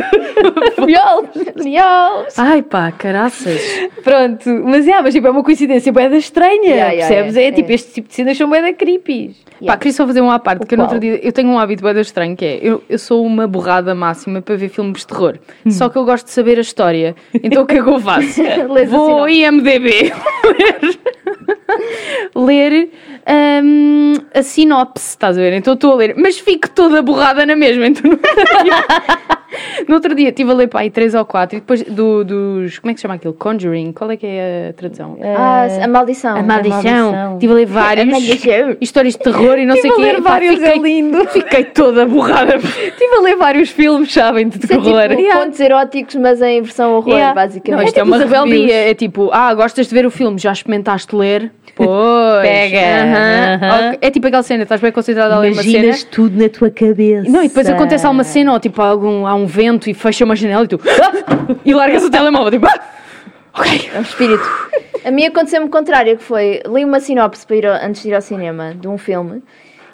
[0.84, 1.30] Miol,
[1.64, 2.26] miol.
[2.36, 3.62] Ai, pá, caraças!
[4.04, 7.36] Pronto, mas é, mas tipo, é uma coincidência da estranha, Yeah, yeah, percebes?
[7.36, 9.36] yeah, é tipo, este tipo de cenas são bué da creepies.
[9.64, 11.84] Pá, queria só fazer um à parte, porque no outro dia, eu tenho um hábito
[11.84, 15.38] bem estranho que é, eu, eu sou uma borrada máxima para ver filmes de terror,
[15.70, 18.42] só que eu gosto de saber a história, então o que é que eu faço?
[18.72, 19.30] Lês a Vou ao.
[19.30, 20.12] IMDB
[22.36, 22.90] ler,
[23.64, 25.54] hum, a sinopse, estás a ver?
[25.54, 28.76] Então estou a ler, mas fico toda borrada na mesma, então no outro dia,
[29.88, 32.80] no outro dia estive a ler para aí três ou quatro, e depois do- dos,
[32.80, 33.34] como é que se chama aquilo?
[33.34, 35.18] Conjuring, qual é que é a tradução?
[35.24, 36.38] Ah, a maldição.
[36.38, 37.34] A maldição.
[37.34, 38.02] Estive a ler vários.
[38.52, 38.78] A.
[38.82, 40.14] Histórias de terror e não sei o Estive a quê.
[40.18, 41.26] ler Pá, vários, fiquei, é lindo.
[41.28, 42.56] Fiquei toda borrada.
[42.58, 45.10] Estive a ler vários filmes, sabem, de é terror.
[45.16, 47.34] tipo contos eróticos, mas em versão horror, Yeah.
[47.36, 47.80] basicamente.
[47.80, 48.54] Não, isto é tipo uma os rebeldia.
[48.56, 48.72] reviews.
[48.72, 51.52] É tipo, ah, gostas de ver o filme, já experimentaste ler?
[51.86, 52.42] Pois.
[52.42, 52.80] Pega.
[53.04, 53.88] Aham.
[53.90, 54.00] Ok.
[54.02, 55.74] É tipo aquela cena, estás bem concentrada a ler uma cena.
[55.78, 57.30] Imaginas tudo na tua cabeça.
[57.30, 60.24] Não, e depois acontece alguma cena, ou tipo, há, algum, há um vento e fecha
[60.26, 60.80] uma janela e tu.
[60.88, 62.68] "Ah!" e largas o telemóvel, tipo.
[62.68, 62.80] "Ah!"
[63.54, 63.90] Ok.
[63.94, 64.44] É um espírito.
[65.04, 68.10] A mim aconteceu-me o contrário, que foi, li uma sinopse para ir ao- antes de
[68.10, 69.42] ir ao cinema, de um filme,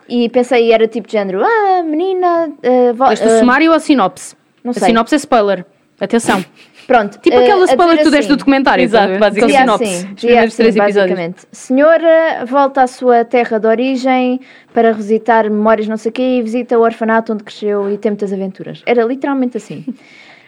[0.08, 2.50] e pensei, era tipo de género, ah, menina...
[2.64, 4.36] Uh, Este o sumário ou a sinopse?
[4.64, 4.88] não a sei.
[4.90, 5.66] sinopse é spoiler.
[6.00, 6.44] Atenção.
[6.88, 7.20] Pronto.
[7.20, 8.84] Tipo ah, aquela spoiler que tu deste do assim, documentário.
[8.84, 9.46] Exato, basicamente.
[9.46, 9.84] Dizia sinopse.
[9.84, 11.46] assim, assim, três basicamente.
[11.52, 14.40] Senhora volta à sua terra de origem
[14.74, 18.12] para revisitar memórias não sei o quê e visita o orfanato onde cresceu e tem
[18.12, 18.82] muitas aventuras.
[18.86, 19.84] Era literalmente assim.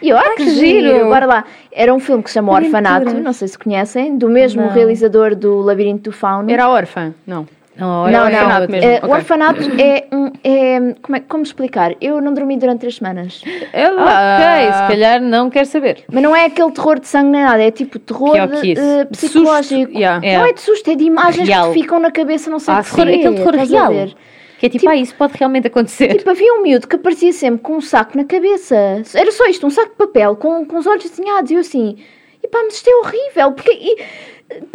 [0.02, 0.94] E eu, ah, que, que giro.
[0.94, 1.10] giro.
[1.10, 1.44] Bora lá.
[1.72, 4.70] Era um filme que se chama Orfanato, não sei se conhecem, do mesmo Não.
[4.70, 6.50] realizador do Labirinto do Fauno.
[6.50, 7.14] Era a órfã?
[7.28, 7.46] Não.
[7.80, 8.26] Não, Não, não.
[8.26, 9.10] orfanato mesmo, Eh, ok.
[9.10, 10.32] O orfanato é um.
[10.44, 11.96] É, como, é, como explicar?
[12.02, 13.42] Eu não dormi durante três semanas.
[13.74, 14.02] Ela.
[14.04, 16.04] Ok, se calhar não quer saber.
[16.12, 19.82] Mas não é aquele terror de sangue nem nada, é tipo terror é De psicológico.
[19.86, 20.20] susto, yeah.
[20.20, 20.50] Não É.
[20.50, 21.72] é de susto, é de imagens Real.
[21.72, 23.02] que ficam na cabeça, não sei Ah, o que sim.
[23.02, 23.94] é, Aquele terror real.
[24.60, 26.16] Que é tipo, ah, isso pode realmente acontecer.
[26.18, 28.76] Tipo, havia um miúdo que aparecia sempre com um saco na cabeça.
[29.16, 31.50] Era só isto, um saco de papel com, com os olhos desenhados.
[31.50, 31.96] E eu assim,
[32.44, 33.52] e pá, mas isto é horrível.
[33.54, 33.98] Porque, e,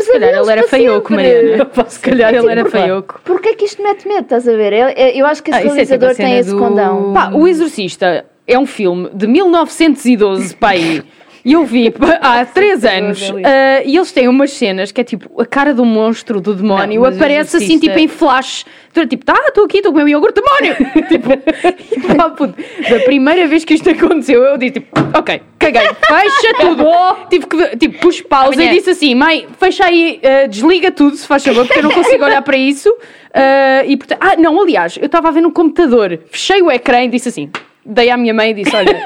[0.03, 1.71] Se calhar ele era feioco, Mariana.
[1.89, 3.21] Se calhar ele era feioco.
[3.25, 4.73] Porquê é que isto mete medo, estás a ver?
[4.73, 7.13] Eu, eu acho que esse Ah, isso é realizador cena tem esse do- condão.
[7.13, 11.03] Pá, O Exorcista é um filme de 1912, pá aí.
[11.45, 11.93] E eu vi
[12.23, 13.33] há 3 anos.
[13.45, 17.03] ah, e eles têm umas cenas que é tipo a cara do monstro, do demónio,
[17.03, 18.65] Não, aparece assim tipo em flash.
[19.09, 20.77] Tipo, tá, estou aqui, estou com o meu iogurte, demónio!
[21.09, 22.55] tipo, e pá, puto,
[22.89, 26.87] da primeira vez que isto aconteceu, eu disse tipo, ok, caguei, fecha tudo.
[27.29, 28.71] Tive que, tipo, pus pausa Amanhã.
[28.73, 31.91] e disse assim, mãe, fecha aí, ah, desliga tudo, se faz favor, porque eu não
[31.91, 32.89] consigo olhar para isso.
[33.35, 37.03] Ah, e portanto, ah, não, aliás, eu estava a ver no computador, fechei o ecrã
[37.03, 37.51] e disse assim.
[37.87, 38.97] Dei à minha mãe e disse: Olha,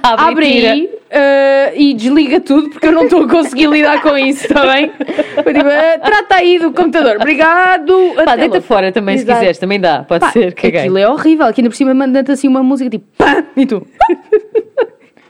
[0.00, 3.68] Abre e abre tira." aí ah, e desliga tudo porque eu não estou a conseguir
[3.68, 4.90] lidar com isso, está bem?
[5.44, 8.14] Eu digo: "Ah, Trata aí do computador, obrigado.
[8.24, 9.38] Pá, deita logo." fora também se Exato.
[9.38, 10.80] quiseres, também dá, pode Pá, ser, caguei.
[10.80, 13.86] Aquilo é horrível, aqui ainda por cima manda-te assim uma música tipo pá, e tu.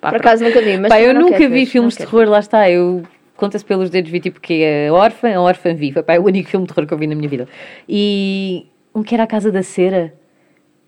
[0.00, 2.28] Pá, Por acaso nunca vi, mas Pá, eu não nunca vi ver, filmes de terror,
[2.28, 3.02] lá está, eu
[3.36, 6.48] conta-se pelos dedos, vi tipo que é Órfã, a Órfã Viva, pá, é o único
[6.48, 7.48] filme de terror que eu vi na minha vida.
[7.88, 10.14] E um que era a Casa da Cera.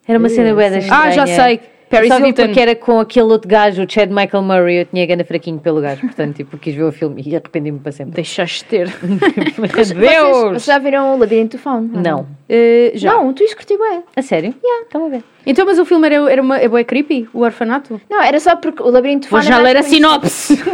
[0.07, 1.03] Era uma cena bué da estranha.
[1.03, 1.61] Ah, já sei.
[1.91, 5.05] Paris Só vi porque era com aquele outro gajo, o Chad Michael Murray, eu tinha
[5.05, 8.15] gana fraquinho pelo gajo, portanto, tipo, quis ver o filme e arrependi-me para sempre.
[8.15, 8.89] Deixaste ter.
[9.59, 10.39] Vocês, Deus!
[10.51, 11.91] vocês já viram o Labirinto do Fauno?
[11.97, 12.29] ou Não.
[12.49, 13.13] Eh, já.
[13.13, 14.03] Não, tu curti bué.
[14.15, 14.55] A sério?
[14.63, 14.85] Yeah.
[14.85, 15.25] Estão a ver.
[15.47, 17.29] Então, mas o filme era, era uma, é bué creepy?
[17.33, 18.01] O orfanato?
[18.11, 20.55] Não, era só porque o Labirinto Vou já é ler a sinopse.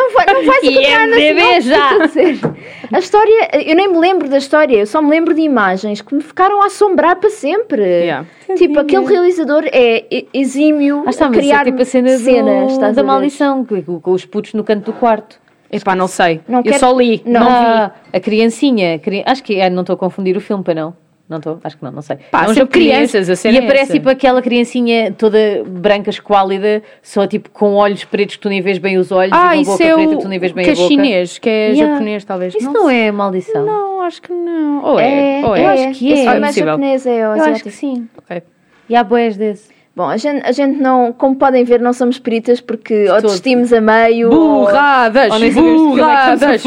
[0.00, 2.54] Não, vai, não vais acompanhar na sinopse, já.
[2.92, 6.14] a história, eu nem me lembro da história, eu só me lembro de imagens que
[6.14, 7.82] me ficaram a assombrar para sempre.
[7.82, 8.26] Yeah.
[8.56, 12.72] Tipo, aquele realizador é exímio Ah, está, a criar é tipo a cena cenas, do,
[12.72, 15.38] estás da maldição, com, com os putos no canto do quarto.
[15.70, 16.40] Epá, não sei.
[16.48, 17.22] Não eu quero- só li.
[17.24, 17.40] Não.
[17.40, 17.54] Não, vi.
[17.54, 20.94] Ah, a criancinha, cri- acho que é, não estou a confundir o filme para não.
[21.30, 22.16] Não estou, acho que não, não sei.
[22.32, 23.92] Pá, é um jogo de crianças, a cena E é aparece essa.
[23.92, 28.78] tipo aquela criancinha toda branca, esquálida, só tipo com olhos pretos que tu nem vês
[28.78, 30.64] bem os olhos Ah, e uma boca é preta o que tu nem vês bem
[30.64, 30.88] que a é boca.
[30.88, 31.92] chinês, que é Yeah.
[31.94, 32.54] japonês, talvez.
[32.56, 33.64] Isso não, é maldição.
[33.64, 34.84] Não, acho que não.
[34.84, 35.62] Ou é, É, ou é.
[35.64, 36.16] eu acho que é.
[36.16, 36.66] É é possível.
[36.66, 37.68] japonês, é Eu acho asiático.
[37.68, 38.08] que sim.
[38.18, 38.42] Ok.
[38.88, 39.70] E há boés desse.
[39.94, 43.22] Bom, a gente, a gente não, como podem ver, não somos peritas porque ou todo.
[43.26, 45.30] desistimos a meio ou- Burradas!
[45.32, 46.62] Ou nem sabemos de que filme é burradas!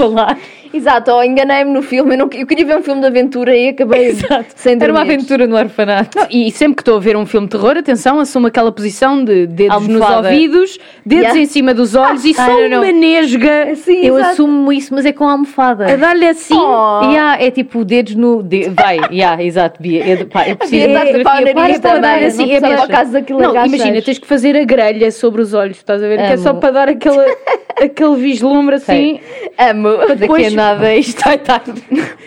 [0.73, 2.13] Exato, ou enganei-me no filme.
[2.15, 4.13] Eu, não- eu queria ver um filme de aventura e acabei
[4.55, 4.83] sem dormir.
[4.83, 6.17] Era uma aventura no orfanato.
[6.17, 9.23] Não, e sempre que estou a ver um filme de terror, atenção, assumo aquela posição
[9.23, 10.27] de dedos nos Almofada.
[10.29, 11.39] ouvidos, dedos Yeah.
[11.41, 12.77] em cima dos olhos e Ah, só não, não.
[12.83, 14.31] uma nesga Sim, Eu exato.
[14.33, 15.91] assumo isso, mas é com a almofada.
[15.91, 16.55] a dar-lhe assim.
[16.55, 17.01] Oh.
[17.11, 18.41] Yeah, é tipo dedos no.
[18.41, 20.05] de- vai, yeah, exato, Bia.
[20.07, 22.51] Eu, pá, eu preciso o fotografia nariz para também, dar assim.
[22.51, 26.01] É para caso daquilo Não, imagina, tens que fazer a grelha sobre os olhos, estás
[26.03, 26.17] a ver?
[26.17, 27.35] Que é só para dar aquele,
[27.81, 29.19] aquele vislumbre assim.
[29.57, 29.89] Amo.
[30.17, 31.61] Depois- nada isto vai estar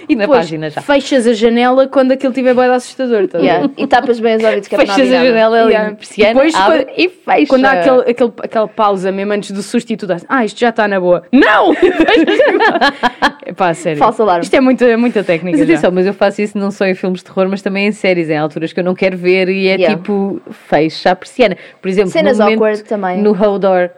[0.08, 0.80] E na depois página já.
[0.80, 3.26] fechas a janela quando aquilo estiver bem assustador.
[3.28, 3.40] ver?
[3.40, 3.70] Yeah.
[3.76, 5.94] E tapas bem os ouvidos que é Fechas a janela ali, Yeah.
[5.96, 7.46] persiana, Depois, abre quando- e fecha.
[7.46, 10.58] Quando há aquele, aquele, aquela pausa mesmo antes do susto e tu dás, ah, isto
[10.60, 11.22] já está na boa.
[11.32, 11.74] Não!
[13.46, 13.98] Epá, sério.
[13.98, 14.44] Falso alarme.
[14.44, 15.58] Isto é muita, muita técnica.
[15.58, 15.74] Mas já.
[15.74, 18.28] atenção, mas eu faço isso não só em filmes de terror, mas também em séries,
[18.28, 19.96] em alturas que eu não quero ver e é Yeah.
[19.96, 21.56] tipo fecha a persiana.
[21.82, 23.22] Por exemplo, Cenas no momento, awkward também.
[23.22, 23.90] No Hold Door.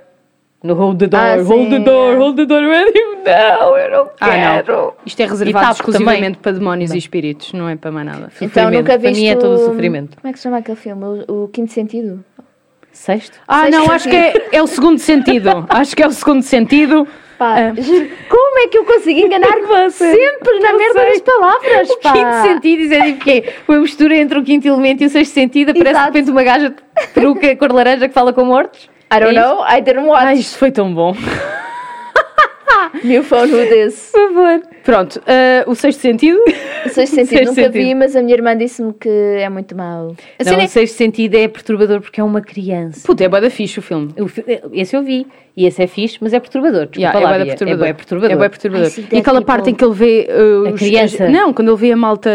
[0.63, 2.19] No Hold the Door, Ah, Hold the Door, yeah.
[2.19, 2.63] Hold the Door.
[2.65, 4.73] Eu digo, não, eu não Ah, quero.
[4.73, 4.93] não.
[5.07, 6.35] Isto é reservado tapo exclusivamente também.
[6.43, 8.33] para demónios e espíritos, não é para mais nada.
[8.41, 8.73] Então Sofrimento.
[8.75, 10.17] nunca Para viste mim é todo o o- sofrimento.
[10.21, 11.05] Como é que se chama aquele filme?
[11.29, 12.25] O, o Quinto Sentido?
[12.93, 13.39] Sexto?
[13.47, 15.65] Ah, Sexto não, acho que é, é o segundo sentido.
[15.71, 17.07] Acho que é o segundo sentido.
[17.39, 17.73] Pá, Ah.
[18.29, 19.53] como é que eu consigo enganar
[19.93, 22.13] sempre na merda das palavras, pá?
[22.13, 23.45] Quinto sentido, é tipo quê?
[23.69, 25.71] Uma mistura entre o quinto elemento e o sexto sentido.
[25.71, 26.77] Aparece de repente uma gaja de
[27.15, 28.91] peruca cor laranja que fala com mortos.
[29.11, 30.25] I don't É know, I didn't watch.
[30.25, 31.15] Ai, isto foi tão bom.
[33.05, 34.11] New phone who this.
[34.13, 34.63] Por favor.
[34.85, 36.39] Pronto, ah, o sexto sentido.
[36.87, 37.99] O sexto sentido Sexto nunca vi, sentido.
[37.99, 40.15] mas a minha irmã disse-me que é muito mau.
[40.39, 43.07] A Não, é- o sexto sentido é perturbador porque é uma criança.
[43.07, 44.15] Puta, é bué da fixe o filme.
[44.19, 45.27] O fi- Esse eu vi.
[45.57, 46.87] E esse é fixe, mas é perturbador.
[46.87, 47.53] Desculpa Yeah, lá, é da Bia.
[47.57, 47.85] perturbador.
[47.85, 48.31] É bué perturbador.
[48.33, 48.93] É bué perturbador.
[48.97, 51.25] Ai, e aquela dead parte em que ele vê uh, A os- criança.
[51.25, 52.31] as- não, quando ele vê a malta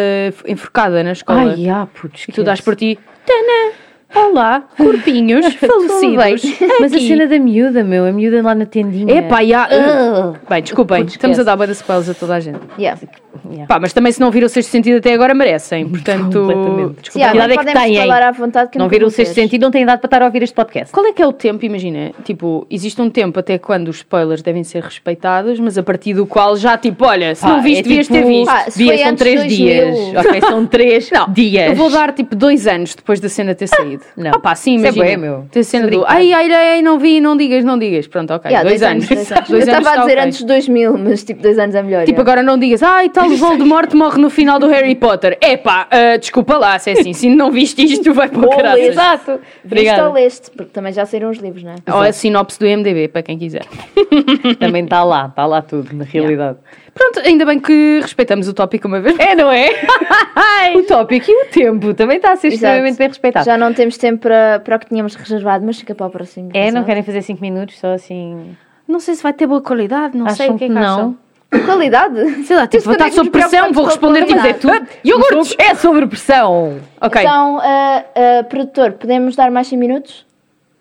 [0.48, 1.54] enforcada na escola.
[1.56, 3.00] Ai, ah, putz, e tu dás por ti.
[3.26, 3.74] Tana!
[4.16, 6.58] Olá, corpinhos falecidos.
[6.80, 9.12] Mas a aqui." cena da miúda, meu, a miúda lá na tendinha.
[9.20, 9.66] Epá, já.
[9.68, 10.38] Ugh.
[10.50, 12.60] Bem, desculpem, estamos a dar de spoilers a toda a gente.
[12.78, 13.00] Yeah.
[13.46, 13.66] Yeah.
[13.68, 15.88] Pá, mas também se não viram o sexto sentido até agora merecem.
[15.90, 17.02] Portanto, Completamente.
[17.02, 17.20] desculpa.
[17.20, 18.12] Yeah, idade é que têm?
[18.12, 20.44] à vontade que Não viram o sexto sentido, não têm idade para estar a ouvir
[20.44, 20.94] este podcast.
[20.94, 24.42] Qual é que é o tempo, imagina, tipo, existe um tempo até quando os spoilers
[24.44, 27.84] devem ser respeitados, mas a partir do qual já, tipo, olha, se não viste, é
[27.84, 28.46] devias tipo- ter visto.
[28.46, 29.90] Pá, se Dia, foi são três dias.
[29.96, 30.20] 2000.
[30.20, 31.70] Ok, são três dias.
[31.70, 34.03] Eu vou dar tipo dois anos depois da cena ter saído.
[34.16, 34.32] Não.
[34.32, 35.46] Ah, pá, sim, Isso é meu.
[35.52, 38.08] Ter cena Estou do ai, ai, ai, não vi, não digas, não digas.
[38.08, 38.50] Pronto, ok.
[38.50, 39.08] Yeah, dois, anos.
[39.08, 39.50] Dois anos.
[39.50, 40.26] Dois eu anos estava a dizer ok.
[40.26, 42.06] antes de 2000, mas tipo, dois anos é melhor.
[42.06, 42.32] Tipo, yeah.
[42.32, 45.38] agora não digas, ai, tal Voldemort morre no final do Harry Potter.
[45.42, 48.82] Epá, ah, desculpa lá, se é assim, se não viste isto, vai para o caralho.
[48.82, 49.40] Exato.
[49.64, 50.52] Viste ou leste?
[50.52, 51.76] Porque também já saíram os livros, não é?
[51.92, 53.66] Ou a sinopse do MDB, para quem quiser.
[54.60, 56.58] Também está lá, está lá tudo, na realidade.
[56.94, 59.18] Pronto, ainda bem que respeitamos o tópico uma vez.
[59.18, 59.70] É, não é?
[60.76, 63.46] o tópico e o tempo também está a ser extremamente bem respeitado.
[63.46, 66.52] Já não temos tempo para, para o que tínhamos reservado, mas fica para o próximo.
[66.54, 68.56] É, não querem fazer 5 minutos, só assim.
[68.88, 70.82] Não sei se vai ter boa qualidade, não sei Acham o que é que não?
[70.82, 71.18] acham.
[71.66, 72.46] Qualidade?
[72.46, 75.56] Sei lá, tipo, vou estar sob pressão, vou responder tipo, dizer, "Ah, iogurtes!
[75.60, 76.80] É sobre pressão.
[77.00, 77.22] Ok.
[77.22, 80.26] Então, ah, ah, produtor, podemos dar mais 100 minutos?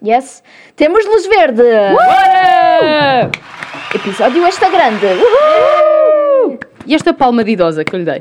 [0.05, 0.43] Yes?
[0.75, 1.63] Temos luz verde!
[1.63, 3.31] Bora!
[3.95, 5.07] Episódio extra grande!
[5.07, 6.59] Uhul!
[6.87, 8.21] E esta palma de idosa que eu lhe dei?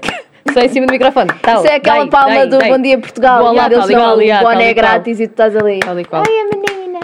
[0.54, 1.32] Só em cima do microfone.
[1.42, 2.70] Tal, Isso é aquela dai, palma dai, do dai.
[2.70, 3.40] Bom Dia Portugal.
[3.40, 5.80] Boa lá, eles dão o boné grátis e tu estás ali.
[5.80, 6.24] Tal e qual.
[6.28, 7.00] Ai, a menina!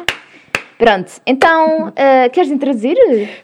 [0.78, 2.96] Pronto, então, ah, queres introduzir?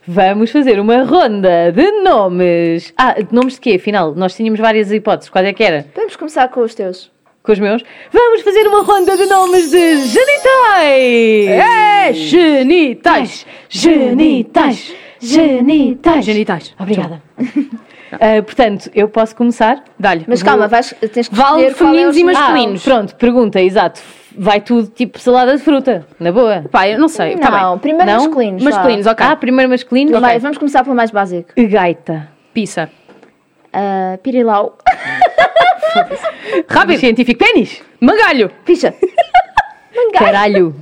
[0.05, 2.93] Vamos fazer uma ronda de nomes.
[2.95, 3.77] Ah, de nomes de quê?
[3.79, 5.31] Afinal, nós tínhamos várias hipóteses.
[5.31, 5.87] Qual é que era?
[5.95, 7.12] Vamos começar com os teus.
[7.43, 7.83] Com os meus?
[8.09, 11.49] Vamos fazer uma ronda de nomes de genitais!
[11.49, 13.45] É, genitais!
[13.67, 14.93] Genitais!
[15.19, 16.23] Genitais!
[16.23, 16.75] Genitais.
[16.79, 17.21] Obrigada.
[18.13, 19.83] Ah, portanto, eu posso começar?
[19.99, 20.23] Dá-lhe.
[20.25, 22.87] Mas calma, vais, tens que Vale é femininos o e masculinos.
[22.87, 23.99] Ah, pronto, pergunta, exato.
[24.37, 26.63] Vai tudo tipo salada de fruta, na boa.
[26.71, 27.35] Pá, eu não sei.
[27.35, 27.79] Tá Não, bem.
[27.79, 28.23] primeiro Não?
[28.25, 28.63] masculinos.
[28.63, 29.25] Masculinos, ok.
[29.25, 30.11] Ah, primeiro masculino?
[30.13, 30.19] Vá.
[30.21, 31.49] Vai, vamos começar pelo mais básico.
[31.57, 32.29] Gaita.
[32.53, 32.89] Pizza.
[33.73, 34.77] Ah, pirilau.
[36.67, 36.99] Rápido.
[36.99, 37.81] Científico pênis.
[37.99, 38.51] Mangalho.
[38.65, 38.93] Ficha.
[39.95, 40.11] Mangalho.
[40.13, 40.75] Caralho.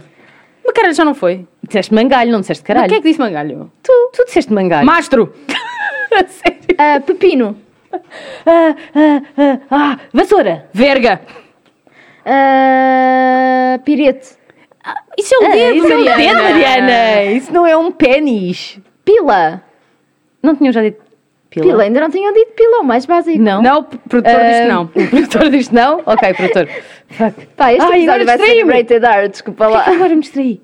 [0.63, 1.47] Mas caralho, já não foi.
[1.63, 2.89] Disseste mangalho, não disseste Mas caralho.
[2.89, 3.71] Quem é que disse mangalho?
[3.81, 4.85] Tu, tu disseste mangalho.
[4.85, 5.33] Mastro.
[6.27, 6.59] Sério?
[6.77, 7.57] Ah, pepino.
[8.45, 10.69] Ah, ah, ah, ah, vassoura.
[10.73, 11.21] Verga.
[12.25, 14.37] Ah, pirete.
[15.17, 16.41] Isso é um dedo, isso é um Mariana.
[16.41, 17.23] dedo, Mariana.
[17.33, 18.79] Isso não é um pênis.
[19.05, 19.61] Pila.
[20.41, 21.10] Não tinham já dito
[21.51, 21.65] pila?
[21.67, 23.37] Pila, ainda não tinham dito pila, o mais básico.
[23.39, 23.61] Não.
[23.61, 24.83] Não, o produtor diz que não.
[24.95, 26.01] O produtor diz que não?
[26.05, 26.67] Ok, produtor.
[27.09, 27.45] Fuck.
[27.55, 29.83] Pá, este Ai, episódio agora vai ser rated R, desculpa lá.
[29.87, 30.61] Agora me distraí.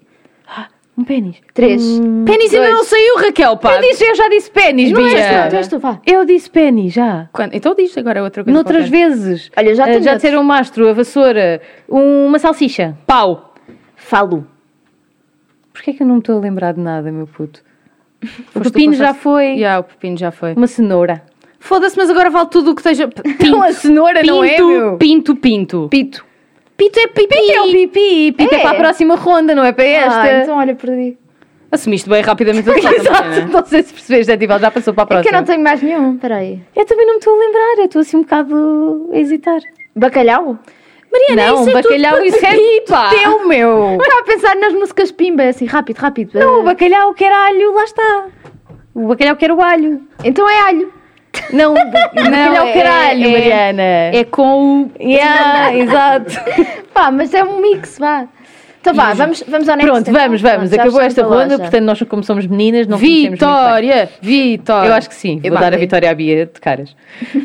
[0.47, 0.67] Ah,
[0.97, 1.35] um pênis.
[1.53, 1.83] Três.
[2.25, 3.75] Pênis ainda não saiu, Raquel, pá.
[3.75, 5.17] Eu, disse, eu já disse pênis, Não és tu,
[5.49, 5.57] Bia.
[5.59, 5.99] és tu, vá.
[6.05, 7.29] Eu disse pênis, já.
[7.33, 7.53] Quando?
[7.53, 8.55] Então diz agora outra coisa.
[8.55, 9.09] Noutras qualquer.
[9.09, 9.51] vezes.
[9.57, 10.21] Olha, já Ah, tenho já outros.
[10.23, 12.97] disseram um mastro, a vassoura, uma salsicha.
[13.05, 13.53] Pau.
[13.95, 14.47] Falo.
[15.73, 17.61] Porquê é que eu não me estou a lembrar de nada, meu puto?
[18.55, 19.45] O pepino já foi.
[19.55, 20.53] Yeah, o pepino já foi.
[20.53, 21.21] Uma cenoura.
[21.59, 23.07] Foda-se, mas agora vale tudo o que esteja.
[23.39, 23.61] Pinto.
[23.61, 24.97] a cenoura pinto, não é, meu?
[24.97, 25.87] pinto, pinto.
[25.89, 26.25] Pito.
[26.75, 27.27] Pito é pipi.
[27.27, 28.31] Pito é o pipi.
[28.33, 28.59] Pito é.
[28.59, 28.61] É.
[28.61, 30.21] para a próxima ronda, não é para esta.
[30.21, 31.17] Ah, então olha, perdi.
[31.71, 35.03] Assumiste bem rapidamente a derrota, Exato, não sei se percebeste, é tipo, já passou para
[35.03, 35.35] a É que próxima.
[35.35, 36.61] eu não tenho mais nenhum, peraí.
[36.75, 39.59] Eu também não me estou a lembrar, eu estou assim um bocado a hesitar.
[39.95, 40.57] Bacalhau?
[41.11, 43.09] Mariana, não, isso é bacalhau, isso é pá.
[43.09, 43.97] teu, meu.
[44.01, 46.39] Estava a pensar nas músicas pimba, assim, rápido, rápido.
[46.39, 48.25] Não, o bacalhau quer alho, lá está.
[48.93, 50.01] O bacalhau quer o alho.
[50.23, 50.93] Então é alho.
[51.53, 53.83] Não, o bacalhau é- quer alho, é- Mariana.
[54.13, 54.91] É com o.
[55.01, 56.33] Yeah, exato.
[56.93, 58.27] Pá, mas é um mix, vá.
[58.89, 59.91] Então vá, vamos, vamos ao next.
[59.91, 60.13] Pronto, então.
[60.21, 60.69] vamos, vamos.
[60.69, 61.57] Já Acabou esta ronda, loja.
[61.59, 62.97] portanto, nós, como somos meninas, não.
[62.97, 64.09] Vitória!
[64.21, 64.87] Vitória!
[64.89, 65.79] Eu acho que sim, vou Epá, dar a é.
[65.79, 66.95] vitória à Bia de caras.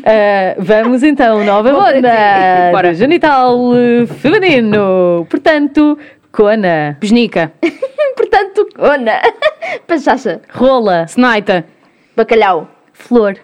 [0.05, 2.09] Ah, vamos então, nova ronda
[2.71, 2.93] Bora.
[2.93, 3.57] genital
[4.21, 5.27] feminino.
[5.29, 5.97] Portanto,
[6.31, 7.51] cona, Besnica,
[8.15, 9.21] Portanto, ona.
[9.85, 10.41] Pachacha.
[10.53, 11.65] rola, Snaita,
[12.15, 12.69] Bacalhau.
[12.93, 13.35] flor,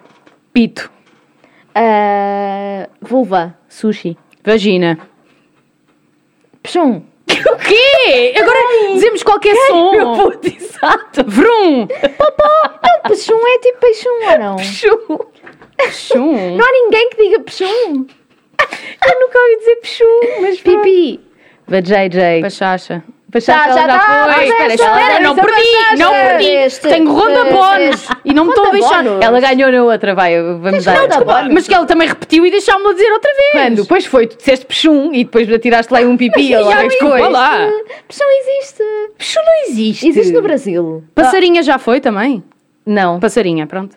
[0.54, 0.90] Pito,
[1.74, 3.54] Ah, vulva.
[3.68, 4.16] sushi.
[4.44, 4.96] Vagina.
[6.62, 7.02] Pechum.
[7.52, 8.34] O quê?
[8.36, 8.58] Agora
[8.92, 10.16] dizemos qualquer Meu som.
[10.16, 11.24] puto, exato.
[11.26, 11.86] Vrum!
[13.08, 14.56] Pechum é tipo peixum ou não?
[14.56, 15.18] Peixum.
[15.90, 16.56] Chum.
[16.56, 17.66] Não há ninguém que diga pechum.
[19.06, 20.82] Eu nunca ouvi dizer peixum, mas pronto.
[20.82, 21.20] Pipi.
[21.68, 22.42] JJ.
[22.42, 23.02] Pachacha.
[23.38, 24.34] Já, já tá.
[24.34, 24.44] foi.
[24.44, 26.80] Espera, espera, era não perdi, não perdi.
[26.80, 29.06] Tenho ronda bónus e não me estou a deixar.
[29.06, 31.08] Ela ganhou na outra, vai, vamos dar.
[31.52, 33.52] Mas que ela também repetiu e deixámos-me dizer outra vez.
[33.52, 33.82] Quando?
[33.82, 37.58] Depois foi, tu disseste peixum e depois tiraste lá um pipi ou Já lá lá.
[38.08, 38.82] Pechum existe.
[39.16, 40.08] Peixum não existe.
[40.08, 41.04] Existe no Brasil.
[41.14, 42.42] Passarinha já foi também?
[42.84, 43.20] Não.
[43.20, 43.96] Passarinha, pronto.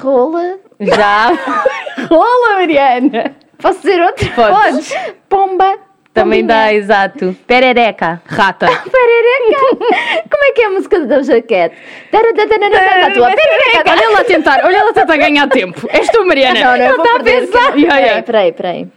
[0.00, 0.58] Rola.
[0.80, 1.32] Já.
[2.08, 3.34] Rola, Mariana.
[3.58, 4.28] Posso dizer outra?
[4.30, 4.94] Podes.
[5.28, 5.83] Pomba.
[6.14, 7.36] Também dá, exato.
[7.44, 8.22] Perereca.
[8.24, 8.66] Rata.
[8.88, 10.24] Perereca.
[10.30, 11.74] Como é que é a música do Doja Cat?
[12.12, 13.90] Perereca.
[13.90, 15.88] Olha ela a tentar, olha ela a tentar ganhar tempo.
[15.90, 16.60] És tu, Mariana.
[16.60, 17.50] Não, não, eu vou está a perder.
[17.50, 18.88] Peraí, peraí, peraí.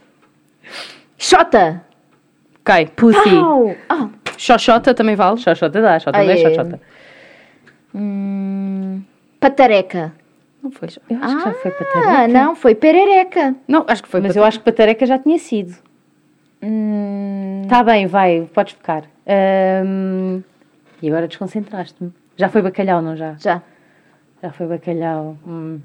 [1.18, 1.82] Xota.
[2.60, 2.86] Ok.
[2.94, 3.36] Pussy.
[3.88, 4.08] Ah.
[4.36, 5.38] Xoxota também vale.
[5.38, 6.36] Xoxota dá, xota dá, é.
[6.36, 6.80] xoxota.
[7.92, 9.02] Hum,
[9.40, 10.12] patareca.
[10.62, 10.88] Não foi.
[11.10, 12.10] Eu acho que já foi patareca.
[12.10, 13.56] Ah, não, foi perereca.
[13.66, 14.20] Não, acho que foi.
[14.20, 15.87] Mas eu acho que patareca já tinha sido.
[16.62, 19.04] Hum, Tá bem, vai, podes ficar.
[19.26, 20.42] Ahm,
[21.02, 22.12] e agora desconcentraste-me.
[22.36, 23.34] Já foi bacalhau, não já?
[23.38, 23.62] já.
[24.42, 25.36] Já foi bacalhau.
[25.46, 25.80] Hum,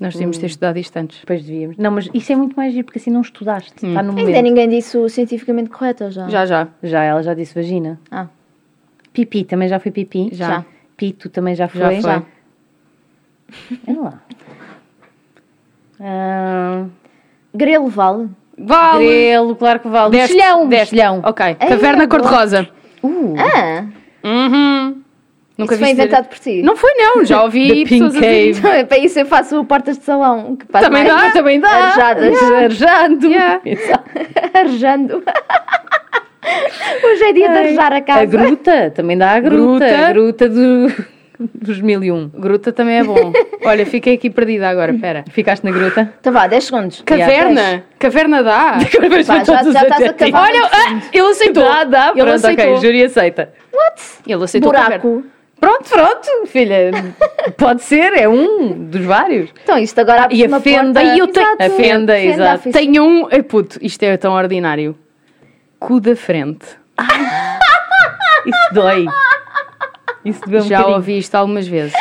[0.00, 1.20] Nós devíamos ter estudado isto antes.
[1.20, 1.76] depois devíamos.
[1.76, 3.72] Não, mas isso é muito mais giro, porque assim não estudaste.
[3.74, 4.28] Está no momento.
[4.28, 6.28] Ainda ninguém disse o cientificamente correto, ou já?
[6.28, 6.68] Já, já.
[6.82, 7.98] Já, ela já disse vagina.
[8.10, 8.28] Ah,
[9.12, 10.28] Pipi, também já foi pipi?
[10.32, 10.48] Já.
[10.48, 10.64] Já.
[10.96, 11.80] Pito também já foi?
[11.80, 12.00] Já foi.
[12.00, 12.22] Já.
[13.88, 14.22] Olha lá.
[16.00, 16.86] Ah,
[17.54, 18.28] grelo vale.
[18.58, 19.06] Vale!
[19.06, 20.10] grelo, claro que vale.
[20.10, 20.94] Deste, Mexilhão, deste.
[20.94, 21.20] mexilhão.
[21.24, 21.46] Ok.
[21.46, 22.08] Ei, Caverna boa.
[22.08, 22.68] cor-de-rosa.
[23.02, 23.84] Uh, Ah,
[24.24, 25.02] Uhum.
[25.56, 26.62] Nunca isso foi dizer- inventado por ti.
[26.62, 27.22] Não foi, não.
[27.26, 28.26] Já ouvi Pink pessoas a dizer.
[28.54, 28.58] Cave.
[28.58, 30.56] Então, é para isso eu faço portas de salão.
[30.56, 31.68] Que Também mais dá, também dá.
[31.68, 33.26] Arejando.
[33.26, 33.60] Yeah.
[33.66, 34.10] Exato.
[34.54, 35.22] Arejando.
[37.04, 38.20] Hoje é dia de arejar a casa.
[38.22, 39.86] A gruta, também dá a gruta.
[39.86, 40.06] Gruta.
[40.08, 40.86] A gruta do,
[41.38, 42.28] dos mil e um.
[42.28, 43.32] Gruta também é bom.
[43.64, 45.24] Olha, fiquei aqui perdida agora, espera.
[45.30, 46.12] Ficaste na gruta?
[46.20, 47.02] Então vá, 10 segundos.
[47.04, 47.84] Caverna?
[47.98, 48.78] Caverna dá?
[49.10, 50.42] Vais Pá, já- já estás a acabar.
[50.48, 51.62] Olha, ah, ele aceitou.
[51.64, 52.12] Dá, dá.
[52.14, 52.64] Ele Pronto, aceitou.
[52.74, 53.52] ok, júri aceita.
[53.72, 54.02] What?
[54.26, 54.98] Ele aceitou caverna.
[54.98, 55.24] Buraco.
[55.60, 56.90] Pronto, pronto, filha.
[57.58, 59.50] Pode ser, é um dos vários.
[59.64, 61.00] Então isto agora abre E a uma fenda.
[61.00, 61.16] porta.
[61.16, 62.70] E eu tenho- a fenda, exato.
[62.70, 63.28] Tenho um.
[63.30, 64.96] Ai, puto, isto é tão ordinário.
[65.80, 66.64] Cu da frente.
[68.46, 69.06] Isso dói.
[70.24, 70.96] Isso doeu um Já bocadinho.
[70.96, 71.92] ouvi isto algumas vezes.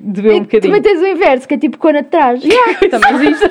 [0.00, 0.74] Doeu um E bocadinho.
[0.74, 2.40] Também tens o inverso, que é tipo cona de trás.
[2.90, 3.50] Também existe.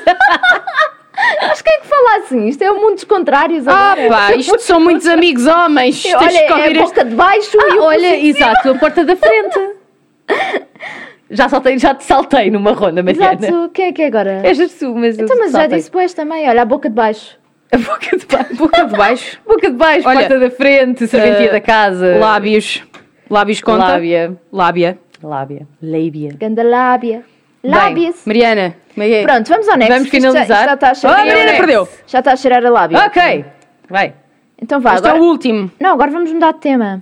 [1.42, 2.48] Mas quem é que fala assim?
[2.48, 4.10] Isto é o mundo dos contrários Ah, agora.
[4.10, 6.02] pá, isto são muitos amigos homens.
[6.02, 6.80] Tens Olha, que é a este.
[6.80, 9.60] boca de baixo e o Olha, exato, a porta da frente.
[11.34, 13.38] Já, saltei, já te saltei numa ronda, Mariana.
[13.42, 14.42] Exato, quem é que é agora?
[14.44, 17.38] És tu, mas eu Então, mas já disse pois também, olha, a boca de baixo.
[17.72, 18.56] A boca de baixo.
[18.58, 19.40] Boca de baixo.
[19.48, 22.18] Boca de baixo, Olha, porta da frente, serventia eh, da casa.
[22.18, 22.84] Lábios.
[23.32, 23.88] Lábios conta.
[23.88, 24.38] Lábia.
[24.52, 25.00] Lábia.
[25.24, 25.68] Lábia.
[25.82, 26.36] Lábia.
[26.38, 27.24] Ganda lábia.
[27.64, 28.24] Lábias.
[28.26, 29.24] Mariana, como é que é?
[29.24, 29.94] Pronto, vamos ao next.
[29.94, 30.42] Vamos já- finalizar?
[30.44, 31.18] isto Já, está a cheirar.
[31.20, 31.58] Mariana next.
[31.60, 31.88] perdeu.
[32.08, 32.98] Já está a cheirar a lábia.
[33.06, 33.46] Ok.
[33.90, 34.14] Vai.
[34.62, 35.18] Então vá, Este agora...
[35.18, 35.72] é o último.
[35.80, 37.02] Não, agora vamos mudar de tema.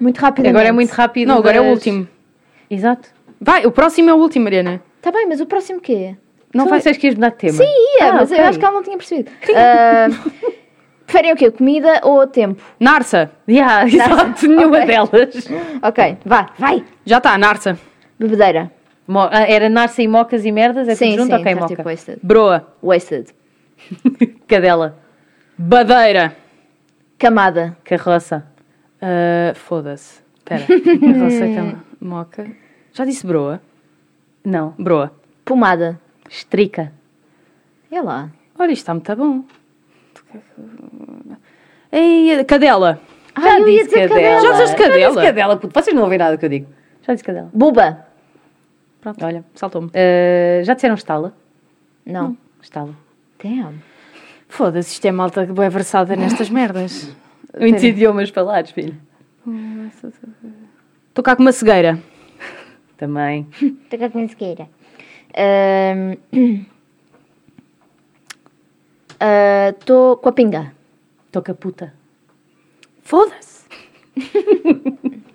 [0.00, 0.46] Muito rápido.
[0.48, 1.28] Agora é muito rápido.
[1.28, 2.08] Não, agora é o mas- último.
[2.70, 3.08] Exato.
[3.40, 4.82] Vai, o próximo é o último, Mariana.
[4.96, 6.16] Está bem, mas o próximo quê?
[6.52, 7.52] Não Tu- vai ser que ias mudar de tema.
[7.58, 7.64] Sim,
[8.00, 8.42] ia, Ah, mas ok.
[8.42, 9.30] eu acho que ela não tinha percebido.
[9.54, 10.08] Ah,
[11.08, 11.50] preferem o quê?
[11.50, 12.62] Comida ou tempo?
[12.78, 13.30] Narsa.
[13.48, 14.86] Yeah, exato, nenhuma Ok.
[14.86, 15.48] delas.
[15.82, 16.84] Ok, vá, vai.
[17.06, 17.78] Já está, Narsa.
[18.18, 18.70] Bebedeira.
[19.06, 20.86] Mo- ah, era Narsa e Mocas e Merdas?
[20.86, 21.34] É sim, tudo junto?
[21.34, 21.74] sim, ok, tá Moca.
[21.76, 22.18] tipo wasted.
[22.22, 22.66] Broa.
[22.82, 23.28] Wasted.
[24.46, 24.98] Cadela.
[25.56, 26.36] Badeira.
[27.18, 27.76] Camada.
[27.84, 28.46] Carroça.
[29.00, 30.20] Ah, Foda-se.
[30.36, 30.60] Espera.
[31.00, 31.84] Carroça, cama.
[32.00, 32.46] Moca.
[32.92, 33.60] Já disse broa?
[34.44, 34.74] Não.
[34.78, 35.10] Broa.
[35.44, 35.98] Pomada.
[36.28, 36.92] Estrica.
[37.90, 38.28] É lá.
[38.58, 39.44] Olha, isto está muito bom.
[41.92, 43.00] Ei, cadela.
[43.34, 44.40] Ah, eu ia dizer cadela.
[44.40, 45.00] Já disseste cadela?
[45.00, 45.80] Já disse cadela, puto.
[45.80, 46.66] Vocês não ouvem nada que eu digo.
[47.06, 47.50] Já disse cadela.
[47.52, 48.06] Buba.
[49.00, 49.44] Pronto, Olha.
[49.54, 49.88] saltou-me.
[49.88, 51.34] Uh, já disseram estala?
[52.04, 52.36] Não.
[52.60, 52.94] Estala.
[53.42, 53.80] Damn.
[54.48, 57.14] Foda-se, isto é malta que é versada nestas merdas.
[57.58, 58.96] Muitos idiomas falados, filho.
[61.08, 61.98] Estou cá com uma cegueira.
[62.96, 63.46] Também.
[63.60, 64.68] Estou cá com a sequeira.
[65.36, 66.16] Ahm,
[69.20, 70.72] ah, Estou com a pinga.
[71.30, 71.94] Toca puta.
[73.02, 73.66] Foda-se.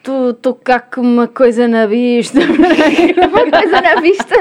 [0.00, 2.40] Estou cá com uma coisa na vista.
[2.40, 4.34] Uma coisa na vista.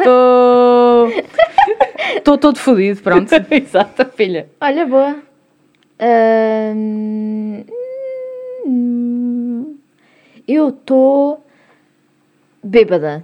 [2.15, 3.29] Estou todo fodido, pronto.
[3.51, 4.49] Exato, filha.
[4.61, 5.17] Olha, boa.
[6.75, 7.65] Hum,
[10.47, 11.45] eu estou
[12.63, 13.23] bêbada.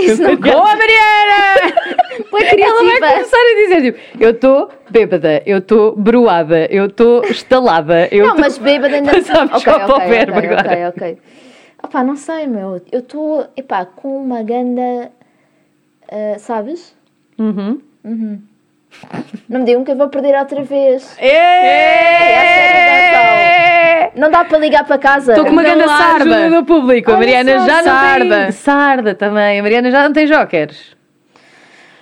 [0.00, 1.74] Isso não Boa, Mariana!
[2.30, 7.24] Foi Ela vai começar a dizer, tipo, eu estou bêbada, eu estou broada, eu estou
[7.24, 9.10] estalada, eu Não, tô- mas bêbada ainda...
[9.12, 10.70] Passámos Ok, só para o verbo ok, agora.
[10.70, 11.18] ok, ok.
[11.82, 12.80] Opá, não sei, meu.
[12.92, 15.10] Eu estou, epá, com uma ganda...
[16.10, 16.94] ah, sabes?
[17.38, 17.80] Uhum.
[19.48, 21.16] Não me digam que eu vou perder outra vez.
[21.18, 21.30] É!
[24.06, 25.32] É Não dá para ligar para casa.
[25.32, 26.36] Estou com uma Não há sarda.
[26.36, 27.10] ajuda do público.
[27.10, 28.42] A Olha Mariana só, já não sarda.
[28.42, 28.52] tem...
[28.52, 29.58] Sarda também.
[29.60, 30.96] A Mariana já não tem jokers.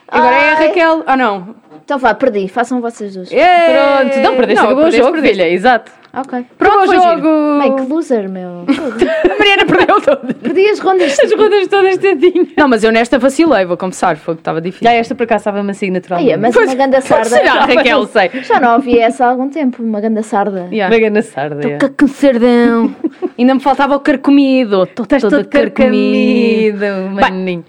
[0.09, 0.67] Agora é a Ai.
[0.69, 1.05] Raquel.
[1.07, 1.55] Ah, não.
[1.85, 2.49] Então vá, perdi.
[2.49, 3.29] Façam vocês dois.
[3.29, 5.37] Pronto, não perdeste, acabou o jogo, perdeste.
[5.37, 5.49] filha.
[5.51, 5.93] Exato.
[6.13, 6.47] Ok.
[6.57, 7.59] Pronto, o jogo.
[7.61, 8.65] Bem, que loser, meu.
[8.67, 10.35] A Mariana perdeu todo.
[10.35, 11.19] Perdi as rondas.
[11.21, 12.49] As rodas todas tadinhas.
[12.57, 14.17] Não, mas eu nesta vacilei, vou confessar.
[14.17, 14.85] Foi que estava difícil.
[14.89, 16.33] Já esta por acaso estava-me assim naturalmente.
[16.33, 17.25] Ai, mas Pois- uma ganda sarda.
[17.29, 18.01] será, Já, Raquel?
[18.01, 18.31] Não sei.
[18.43, 19.83] já não ouvi essa há algum tempo.
[19.83, 20.69] Uma ganda sarda.
[20.73, 20.89] Yeah.
[20.95, 21.69] Mega na sarda.
[21.69, 21.75] é.
[21.75, 22.95] Estou com sardão.
[23.39, 24.85] Ainda me faltava o carcomido.
[24.85, 27.65] Estou todo carcomido, maninho.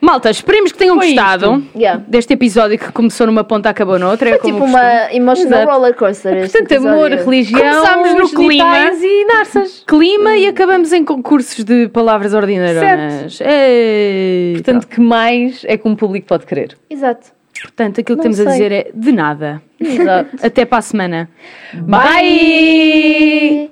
[0.00, 1.62] Malta, esperemos que tenham Foi gostado.
[1.76, 2.02] Yeah.
[2.08, 4.30] deste episódio que começou numa ponta e acabou noutra.
[4.30, 4.82] é Foi como tipo costumo.
[4.82, 6.36] uma emotional roller coaster.
[6.38, 8.78] este Portanto, amor, religião, Começámos no clima.
[9.02, 9.84] e narças.
[9.86, 13.40] clima e acabamos em concursos de palavras ordinárias.
[13.42, 16.76] Ei, Portanto, que mais é que um público pode querer?
[16.88, 17.28] Exato.
[17.62, 18.52] Portanto, aquilo que não temos a sei.
[18.52, 19.60] dizer é de nada.
[19.78, 20.30] Exato.
[20.42, 21.28] Até para a semana.
[21.74, 23.70] Bye!